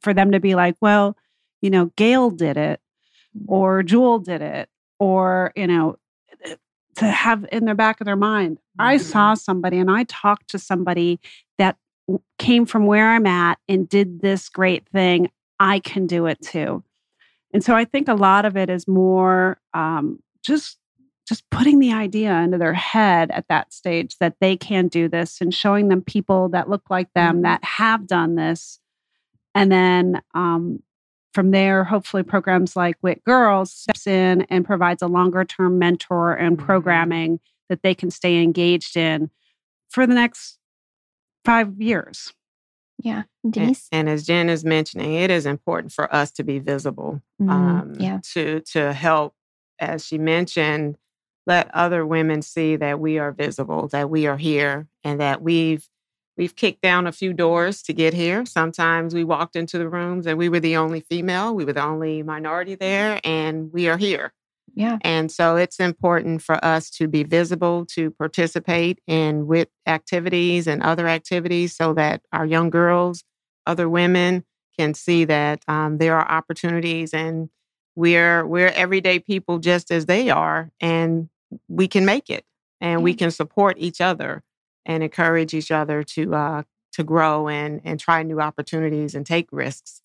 [0.00, 1.16] for them to be like, well,
[1.64, 2.78] you know, Gail did it
[3.48, 5.96] or Jewel did it or, you know,
[6.96, 8.58] to have in the back of their mind.
[8.58, 8.82] Mm-hmm.
[8.82, 11.18] I saw somebody and I talked to somebody
[11.56, 11.78] that
[12.38, 15.30] came from where I'm at and did this great thing.
[15.58, 16.84] I can do it too.
[17.54, 20.76] And so I think a lot of it is more um, just
[21.26, 25.40] just putting the idea into their head at that stage that they can do this
[25.40, 27.42] and showing them people that look like them mm-hmm.
[27.44, 28.80] that have done this
[29.54, 30.82] and then um,
[31.34, 36.34] from there, hopefully, programs like WIT Girls steps in and provides a longer term mentor
[36.34, 36.66] and mm-hmm.
[36.66, 39.30] programming that they can stay engaged in
[39.88, 40.58] for the next
[41.44, 42.32] five years.
[42.98, 43.88] Yeah, Denise.
[43.90, 47.20] And, and, as Jen is mentioning, it is important for us to be visible.
[47.42, 48.20] Mm, um, yeah.
[48.32, 49.34] To to help,
[49.78, 50.96] as she mentioned,
[51.46, 55.88] let other women see that we are visible, that we are here, and that we've
[56.36, 58.44] We've kicked down a few doors to get here.
[58.44, 61.84] Sometimes we walked into the rooms and we were the only female, we were the
[61.84, 64.32] only minority there, and we are here.
[64.74, 64.98] Yeah.
[65.02, 70.82] And so it's important for us to be visible, to participate in WIT activities and
[70.82, 73.22] other activities so that our young girls,
[73.66, 74.44] other women
[74.76, 77.48] can see that um, there are opportunities and
[77.96, 81.28] we're we're everyday people just as they are and
[81.68, 82.44] we can make it
[82.80, 83.04] and yeah.
[83.04, 84.42] we can support each other
[84.86, 89.48] and encourage each other to uh, to grow and and try new opportunities and take
[89.52, 90.02] risks.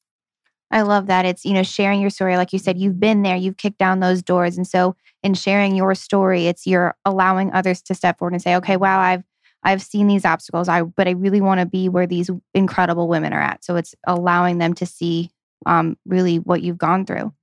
[0.72, 1.26] I love that.
[1.26, 2.38] It's, you know, sharing your story.
[2.38, 4.56] Like you said, you've been there, you've kicked down those doors.
[4.56, 8.56] And so in sharing your story, it's you're allowing others to step forward and say,
[8.58, 9.24] okay, wow, I've
[9.64, 10.70] I've seen these obstacles.
[10.70, 13.64] I but I really want to be where these incredible women are at.
[13.64, 15.32] So it's allowing them to see
[15.66, 17.34] um, really what you've gone through.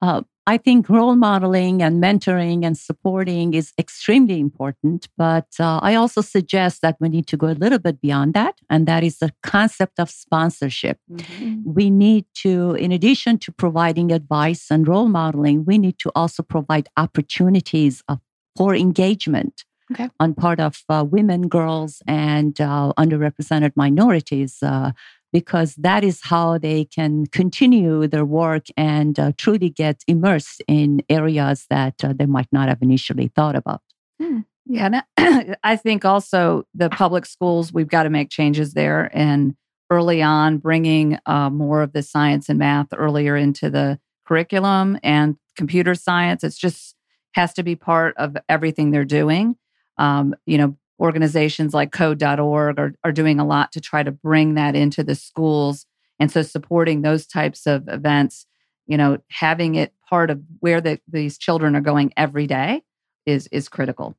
[0.00, 5.08] Uh, I think role modeling and mentoring and supporting is extremely important.
[5.16, 8.56] But uh, I also suggest that we need to go a little bit beyond that.
[8.68, 10.98] And that is the concept of sponsorship.
[11.10, 11.72] Mm-hmm.
[11.72, 16.42] We need to, in addition to providing advice and role modeling, we need to also
[16.42, 18.18] provide opportunities of,
[18.56, 19.64] for engagement.
[19.92, 20.08] Okay.
[20.18, 24.92] On part of uh, women, girls, and uh, underrepresented minorities, uh,
[25.32, 31.02] because that is how they can continue their work and uh, truly get immersed in
[31.08, 33.80] areas that uh, they might not have initially thought about.
[34.20, 34.40] Hmm.
[34.66, 39.56] Yeah, and I think also the public schools, we've got to make changes there and
[39.90, 45.36] early on bringing uh, more of the science and math earlier into the curriculum and
[45.56, 46.44] computer science.
[46.44, 46.94] It's just
[47.34, 49.56] has to be part of everything they're doing.
[49.98, 54.54] Um, you know, organizations like code.org are, are doing a lot to try to bring
[54.54, 55.84] that into the schools.
[56.20, 58.46] And so supporting those types of events,
[58.86, 62.82] you know, having it part of where the, these children are going every day
[63.26, 64.16] is is critical.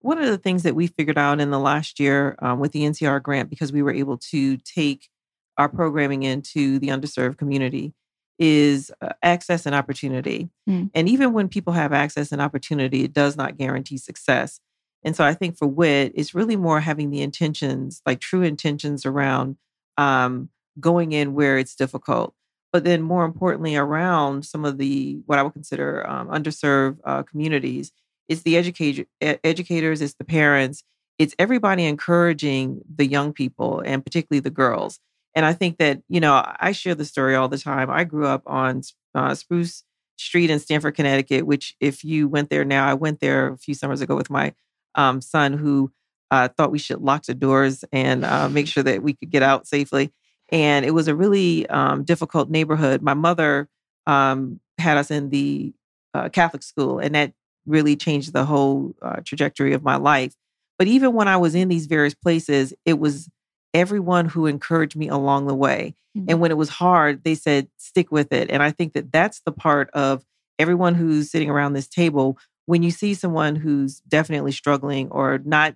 [0.00, 2.82] One of the things that we figured out in the last year um, with the
[2.82, 5.08] NCR grant, because we were able to take
[5.56, 7.94] our programming into the underserved community,
[8.38, 10.50] is uh, access and opportunity.
[10.68, 10.90] Mm.
[10.94, 14.60] And even when people have access and opportunity, it does not guarantee success.
[15.04, 19.04] And so I think for WIT, it's really more having the intentions, like true intentions
[19.04, 19.56] around
[19.98, 20.48] um,
[20.80, 22.34] going in where it's difficult.
[22.72, 27.22] but then more importantly, around some of the what I would consider um, underserved uh,
[27.22, 27.92] communities,
[28.28, 30.82] it's the educators, it's the parents,
[31.18, 34.98] it's everybody encouraging the young people and particularly the girls.
[35.36, 37.90] And I think that, you know, I share the story all the time.
[37.90, 38.82] I grew up on
[39.14, 39.84] uh, Spruce
[40.16, 43.74] Street in Stamford, Connecticut, which if you went there now, I went there a few
[43.74, 44.52] summers ago with my
[44.94, 45.92] um, son who
[46.30, 49.42] uh, thought we should lock the doors and uh, make sure that we could get
[49.42, 50.12] out safely.
[50.50, 53.02] And it was a really um, difficult neighborhood.
[53.02, 53.68] My mother
[54.06, 55.72] um, had us in the
[56.12, 57.32] uh, Catholic school, and that
[57.66, 60.34] really changed the whole uh, trajectory of my life.
[60.78, 63.28] But even when I was in these various places, it was
[63.72, 65.94] everyone who encouraged me along the way.
[66.16, 66.30] Mm-hmm.
[66.30, 68.50] And when it was hard, they said, stick with it.
[68.50, 70.24] And I think that that's the part of
[70.58, 72.38] everyone who's sitting around this table.
[72.66, 75.74] When you see someone who's definitely struggling or not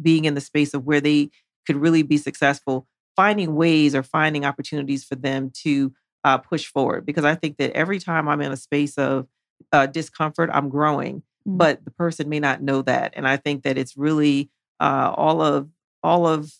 [0.00, 1.30] being in the space of where they
[1.66, 2.86] could really be successful,
[3.16, 5.92] finding ways or finding opportunities for them to
[6.24, 7.06] uh, push forward.
[7.06, 9.26] Because I think that every time I'm in a space of
[9.72, 11.56] uh, discomfort, I'm growing, mm-hmm.
[11.56, 13.12] but the person may not know that.
[13.16, 14.50] And I think that it's really
[14.80, 15.68] uh, all of
[16.02, 16.52] all of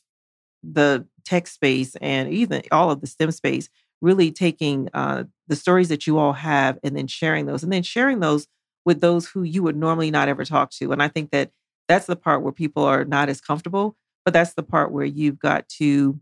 [0.63, 3.69] the tech space and even all of the STEM space,
[4.01, 7.83] really taking uh, the stories that you all have and then sharing those, and then
[7.83, 8.47] sharing those
[8.85, 10.93] with those who you would normally not ever talk to.
[10.93, 11.51] And I think that
[11.89, 15.39] that's the part where people are not as comfortable, but that's the part where you've
[15.39, 16.21] got to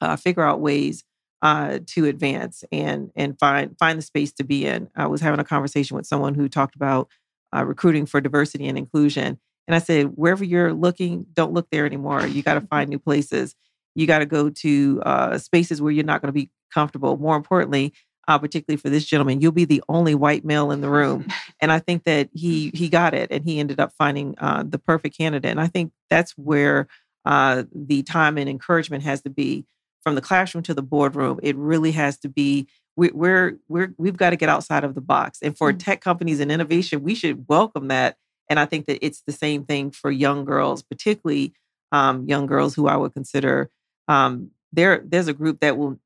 [0.00, 1.04] uh, figure out ways
[1.42, 4.88] uh, to advance and and find find the space to be in.
[4.96, 7.08] I was having a conversation with someone who talked about
[7.54, 11.86] uh, recruiting for diversity and inclusion, and I said, wherever you're looking, don't look there
[11.86, 12.26] anymore.
[12.26, 13.54] You got to find new places.
[13.94, 17.16] You got to go to uh, spaces where you're not going to be comfortable.
[17.16, 17.92] More importantly,
[18.28, 21.26] uh, particularly for this gentleman, you'll be the only white male in the room.
[21.58, 24.78] And I think that he he got it, and he ended up finding uh, the
[24.78, 25.50] perfect candidate.
[25.50, 26.86] And I think that's where
[27.24, 29.64] uh, the time and encouragement has to be
[30.02, 31.40] from the classroom to the boardroom.
[31.42, 32.68] It really has to be.
[32.94, 35.38] We, we're we're we've got to get outside of the box.
[35.40, 35.78] And for mm-hmm.
[35.78, 38.18] tech companies and innovation, we should welcome that
[38.48, 41.52] and I think that it's the same thing for young girls, particularly
[41.92, 43.70] um, young girls who I would consider
[44.08, 45.02] um, there.
[45.04, 45.98] There's a group that will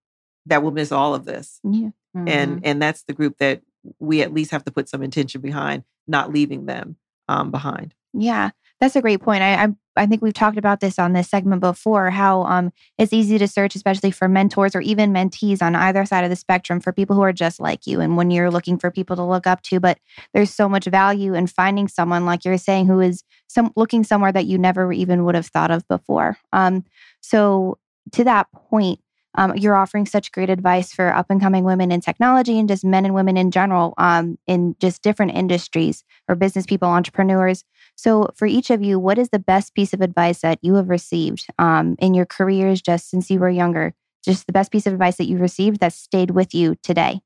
[0.46, 1.90] that will miss all of this, yeah.
[2.16, 2.28] Mm-hmm.
[2.28, 3.62] and and that's the group that
[3.98, 6.96] we at least have to put some intention behind, not leaving them
[7.28, 7.94] um, behind.
[8.12, 8.50] Yeah,
[8.80, 9.42] that's a great point.
[9.42, 12.10] I, I, I think we've talked about this on this segment before.
[12.10, 16.24] How um it's easy to search, especially for mentors or even mentees on either side
[16.24, 18.90] of the spectrum for people who are just like you, and when you're looking for
[18.90, 19.78] people to look up to.
[19.78, 19.98] But
[20.34, 24.32] there's so much value in finding someone like you're saying who is some looking somewhere
[24.32, 26.38] that you never even would have thought of before.
[26.52, 26.84] Um,
[27.20, 27.78] so
[28.12, 29.00] to that point,
[29.36, 32.84] um, you're offering such great advice for up and coming women in technology and just
[32.84, 37.64] men and women in general um, in just different industries or business people, entrepreneurs.
[37.96, 40.88] So, for each of you, what is the best piece of advice that you have
[40.88, 43.94] received um, in your careers just since you were younger?
[44.24, 47.20] Just the best piece of advice that you've received that stayed with you today?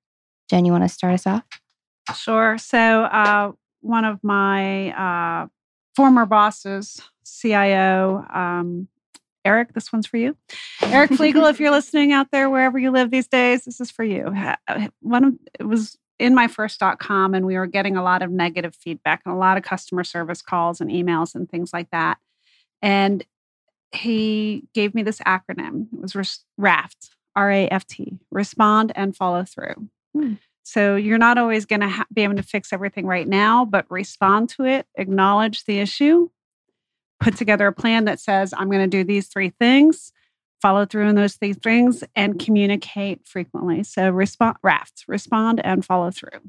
[0.50, 1.42] Jen, you want to start us off?
[2.14, 2.58] Sure.
[2.58, 5.46] So, uh, one of my uh,
[5.96, 8.88] former bosses, CIO, um,
[9.44, 10.36] Eric, this one's for you.
[10.82, 14.04] Eric Flegel, if you're listening out there, wherever you live these days, this is for
[14.04, 14.32] you.
[15.00, 18.74] One of, it was in my first.com and we were getting a lot of negative
[18.74, 22.18] feedback and a lot of customer service calls and emails and things like that.
[22.80, 23.24] And
[23.92, 25.86] he gave me this acronym.
[25.92, 29.88] It was RAFT, R A F T, respond and follow through.
[30.14, 30.34] Hmm.
[30.62, 33.84] So you're not always going to ha- be able to fix everything right now, but
[33.90, 36.30] respond to it, acknowledge the issue,
[37.20, 40.12] put together a plan that says, I'm going to do these three things
[40.64, 43.82] follow through on those three things and communicate frequently.
[43.82, 46.40] So respond rafts, respond and follow through.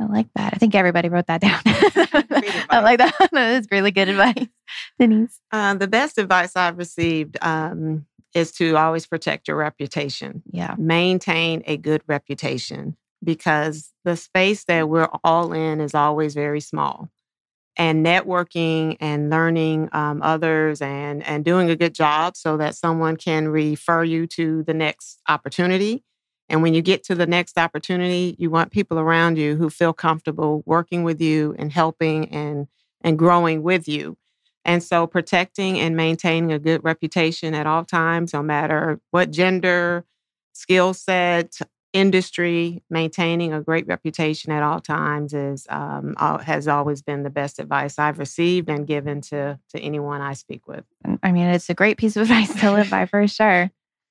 [0.00, 0.54] I like that.
[0.54, 1.60] I think everybody wrote that down.
[1.64, 3.14] I like that.
[3.30, 4.48] that is really good advice.
[4.98, 5.40] Denise.
[5.52, 10.42] Uh, the best advice I've received um, is to always protect your reputation.
[10.50, 10.74] Yeah.
[10.76, 17.08] Maintain a good reputation because the space that we're all in is always very small
[17.76, 23.16] and networking and learning um, others and and doing a good job so that someone
[23.16, 26.04] can refer you to the next opportunity.
[26.48, 29.92] And when you get to the next opportunity you want people around you who feel
[29.92, 32.68] comfortable working with you and helping and
[33.00, 34.16] and growing with you.
[34.64, 40.04] And so protecting and maintaining a good reputation at all times no matter what gender
[40.52, 41.58] skill set
[41.94, 47.58] industry, maintaining a great reputation at all times is um, has always been the best
[47.58, 50.84] advice I've received and given to to anyone I speak with.
[51.22, 53.70] I mean, it's a great piece of advice to live by for sure.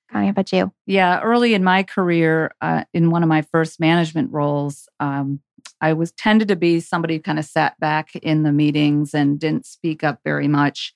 [0.09, 0.71] Connie, how about you?
[0.85, 5.41] Yeah, early in my career, uh, in one of my first management roles, um,
[5.81, 9.39] I was tended to be somebody who kind of sat back in the meetings and
[9.39, 10.93] didn't speak up very much.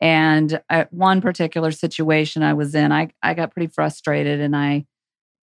[0.00, 4.86] And at one particular situation I was in, I, I got pretty frustrated and I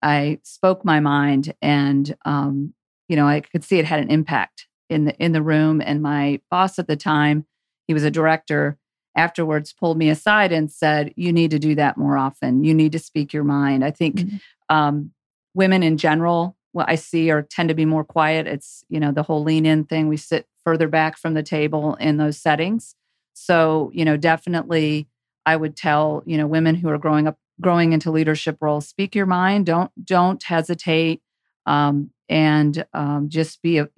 [0.04, 2.74] I spoke my mind, and um,
[3.08, 5.80] you know, I could see it had an impact in the in the room.
[5.84, 7.46] And my boss at the time,
[7.88, 8.78] he was a director.
[9.16, 12.64] Afterwards, pulled me aside and said, "You need to do that more often.
[12.64, 14.36] You need to speak your mind." I think mm-hmm.
[14.76, 15.12] um,
[15.54, 18.46] women in general, what I see, are tend to be more quiet.
[18.46, 20.08] It's you know the whole lean in thing.
[20.08, 22.94] We sit further back from the table in those settings.
[23.32, 25.08] So you know, definitely,
[25.46, 29.14] I would tell you know women who are growing up growing into leadership roles speak
[29.14, 31.20] your mind don't don't hesitate
[31.66, 33.88] um, and um, just be a,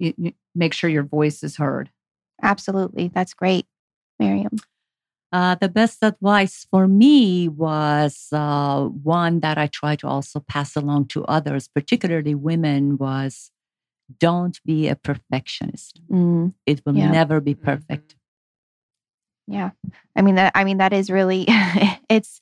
[0.55, 1.89] make sure your voice is heard
[2.41, 3.65] absolutely that's great
[4.19, 4.57] maryam
[5.33, 10.77] uh, the best advice for me was uh, one that I try to also pass
[10.77, 13.51] along to others, particularly women, was
[14.19, 16.01] don't be a perfectionist.
[16.09, 17.11] Mm, it will yeah.
[17.11, 18.15] never be perfect.
[19.47, 19.71] Yeah.
[20.15, 21.45] I mean that I mean that is really
[22.09, 22.41] it's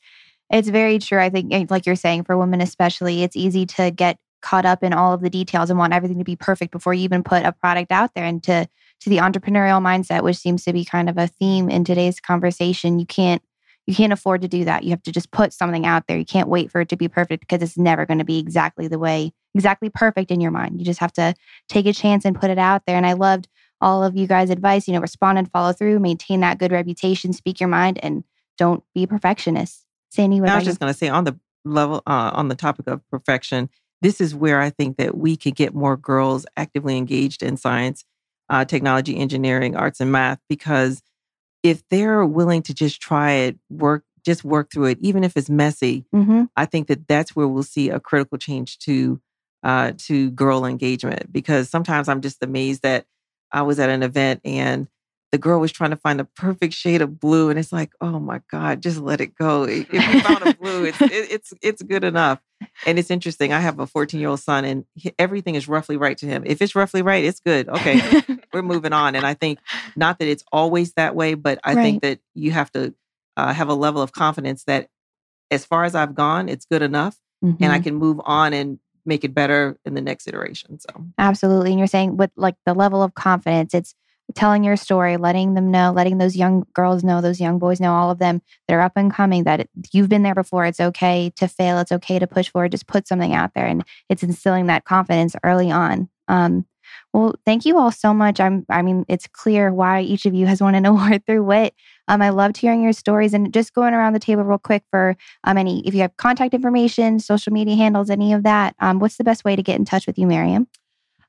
[0.51, 1.19] it's very true.
[1.19, 4.93] I think, like you're saying, for women especially, it's easy to get caught up in
[4.93, 7.51] all of the details and want everything to be perfect before you even put a
[7.51, 8.25] product out there.
[8.25, 8.67] And to
[9.01, 12.99] to the entrepreneurial mindset, which seems to be kind of a theme in today's conversation,
[12.99, 13.41] you can't
[13.87, 14.83] you can't afford to do that.
[14.83, 16.17] You have to just put something out there.
[16.17, 18.87] You can't wait for it to be perfect because it's never going to be exactly
[18.87, 20.79] the way, exactly perfect in your mind.
[20.79, 21.35] You just have to
[21.69, 22.97] take a chance and put it out there.
[22.97, 23.47] And I loved
[23.81, 24.87] all of you guys' advice.
[24.87, 28.23] You know, respond and follow through, maintain that good reputation, speak your mind, and
[28.57, 29.84] don't be perfectionists.
[30.15, 33.01] Sandy, I was just going to say on the level, uh, on the topic of
[33.09, 33.69] perfection,
[34.01, 38.05] this is where I think that we could get more girls actively engaged in science,
[38.49, 41.01] uh, technology, engineering, arts, and math, because
[41.63, 45.49] if they're willing to just try it, work, just work through it, even if it's
[45.49, 46.43] messy, mm-hmm.
[46.55, 49.19] I think that that's where we'll see a critical change to
[49.63, 51.33] uh, to girl engagement.
[51.33, 53.05] Because sometimes I'm just amazed that
[53.51, 54.87] I was at an event and
[55.31, 58.19] the girl was trying to find the perfect shade of blue, and it's like, oh
[58.19, 59.63] my god, just let it go.
[59.63, 62.39] If you found a blue, it's it, it's it's good enough.
[62.85, 63.51] And it's interesting.
[63.51, 66.43] I have a 14 year old son, and he, everything is roughly right to him.
[66.45, 67.67] If it's roughly right, it's good.
[67.67, 68.21] Okay,
[68.53, 69.15] we're moving on.
[69.15, 69.59] And I think
[69.95, 71.83] not that it's always that way, but I right.
[71.83, 72.93] think that you have to
[73.35, 74.89] uh, have a level of confidence that,
[75.51, 77.61] as far as I've gone, it's good enough, mm-hmm.
[77.61, 77.83] and I mm-hmm.
[77.83, 80.79] can move on and make it better in the next iteration.
[80.79, 81.71] So absolutely.
[81.71, 83.93] And you're saying with like the level of confidence, it's
[84.33, 87.93] telling your story, letting them know, letting those young girls know, those young boys know,
[87.93, 90.65] all of them that are up and coming, that you've been there before.
[90.65, 91.77] It's okay to fail.
[91.79, 92.71] It's okay to push forward.
[92.71, 96.09] Just put something out there, and it's instilling that confidence early on.
[96.27, 96.65] Um,
[97.13, 98.39] well, thank you all so much.
[98.39, 101.73] I'm, I mean, it's clear why each of you has won an award through WIT.
[102.07, 105.15] Um, I loved hearing your stories and just going around the table real quick for
[105.43, 108.75] um, any, if you have contact information, social media handles, any of that.
[108.79, 110.67] Um, what's the best way to get in touch with you, Maryam?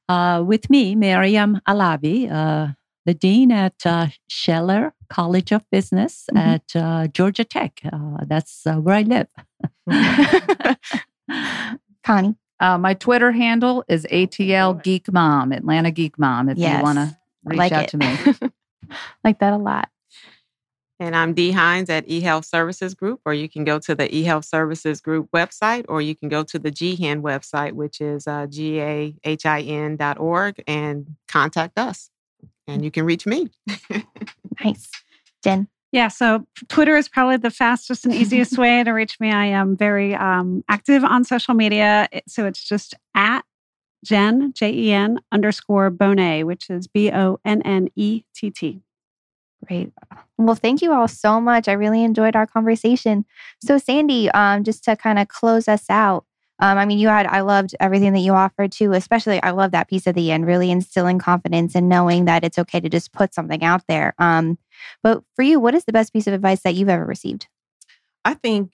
[0.09, 2.30] Uh, with me, Maryam Alavi.
[2.30, 2.72] Uh,
[3.07, 6.36] the dean at uh, Scheller College of Business mm-hmm.
[6.36, 7.80] at uh, Georgia Tech.
[7.90, 9.28] Uh, that's uh, where I live.
[12.04, 12.34] Connie.
[12.59, 16.98] Uh, my Twitter handle is ATL Geek Mom, Atlanta Geek Mom, if yes, you want
[16.98, 17.90] to reach like out it.
[17.90, 18.16] to me.
[19.24, 19.90] like that a lot.
[20.98, 24.46] And I'm Dee Hines at eHealth Services Group, or you can go to the eHealth
[24.46, 29.04] Services Group website, or you can go to the GHIN website, which is uh, G-A-H-I-N.org,
[30.66, 32.09] and contact us
[32.66, 33.49] and you can reach me.
[34.64, 34.90] nice.
[35.42, 35.68] Jen.
[35.92, 39.30] Yeah, so Twitter is probably the fastest and easiest way to reach me.
[39.30, 42.09] I am very um, active on social media.
[42.26, 43.42] So it's just at
[44.05, 48.82] Jen, J E N underscore Bonnett, which is B O N N E T T.
[49.66, 49.92] Great.
[50.38, 51.66] Well, thank you all so much.
[51.66, 53.24] I really enjoyed our conversation.
[53.64, 56.24] So, Sandy, um, just to kind of close us out,
[56.59, 59.72] um, I mean, you had, I loved everything that you offered too, especially I love
[59.72, 63.12] that piece at the end, really instilling confidence and knowing that it's okay to just
[63.12, 64.14] put something out there.
[64.18, 64.59] Um,
[65.02, 67.48] but for you, what is the best piece of advice that you've ever received?
[68.24, 68.72] I think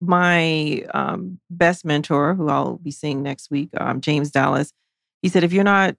[0.00, 4.72] my um, best mentor, who I'll be seeing next week, um, James Dallas,
[5.22, 5.96] he said, if you're not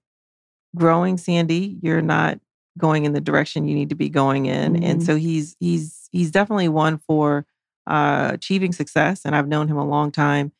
[0.75, 2.39] growing, Sandy, you're not
[2.77, 4.73] going in the direction you need to be going in.
[4.73, 4.83] Mm-hmm.
[4.83, 7.45] And so he's, he's, he's definitely one for
[7.87, 9.21] uh, achieving success.
[9.25, 10.51] And I've known him a long time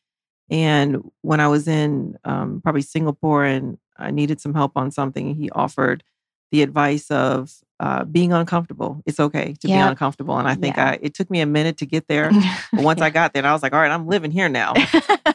[0.50, 5.34] and when I was in um, probably Singapore and I needed some help on something,
[5.34, 6.02] he offered
[6.52, 9.02] the advice of uh, being uncomfortable.
[9.06, 9.86] It's okay to yep.
[9.86, 10.38] be uncomfortable.
[10.38, 10.90] And I think yeah.
[10.90, 12.30] I, it took me a minute to get there.
[12.72, 14.74] but once I got there, I was like, all right, I'm living here now.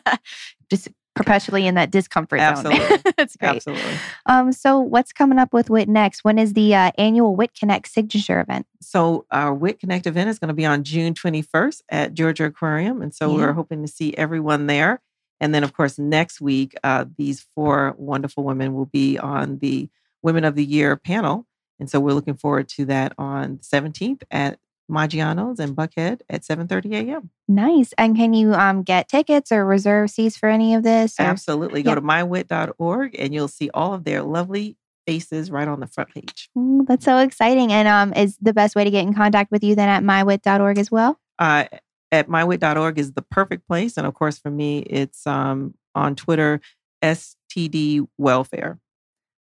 [0.70, 0.90] Just
[1.20, 2.88] perpetually in that discomfort Absolutely.
[2.88, 3.00] zone.
[3.18, 3.58] That's great.
[3.58, 3.92] Absolutely.
[4.26, 6.24] Um, so what's coming up with WIT next?
[6.24, 8.66] When is the uh, annual WIT Connect signature event?
[8.82, 13.02] So our WIT Connect event is going to be on June 21st at Georgia Aquarium.
[13.02, 13.36] And so yeah.
[13.36, 15.02] we're hoping to see everyone there.
[15.42, 19.90] And then, of course, next week, uh, these four wonderful women will be on the
[20.22, 21.46] Women of the Year panel.
[21.82, 24.58] And so we're looking forward to that on the 17th at
[24.90, 27.30] Maggiano's in Buckhead at 7:30 a.m.
[27.48, 27.94] Nice.
[27.98, 31.20] And can you um, get tickets or reserve seats for any of this?
[31.20, 31.84] or- Absolutely.
[31.84, 31.96] Go Yeah.
[31.96, 34.78] to mywit.org and you'll see all of their lovely
[35.08, 36.50] faces right on the front page.
[36.56, 37.72] That's so exciting.
[37.72, 40.78] And um, is the best way to get in contact with you then at mywit.org
[40.78, 41.20] as well?
[41.40, 41.66] Uh,
[42.12, 43.98] at mywit.org is the perfect place.
[43.98, 46.62] And of course, for me, it's um, on Twitter,
[47.04, 48.80] STD Welfare.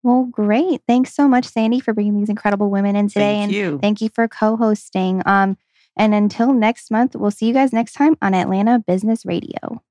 [0.04, 0.82] Well, great.
[0.88, 3.36] Thanks so much, Sandy, for bringing these incredible women in today.
[3.36, 3.80] Thank and you.
[3.80, 5.22] thank you for co hosting.
[5.26, 5.58] Um,
[5.98, 9.82] and until next month, we'll see you guys next time on Atlanta Business Radio.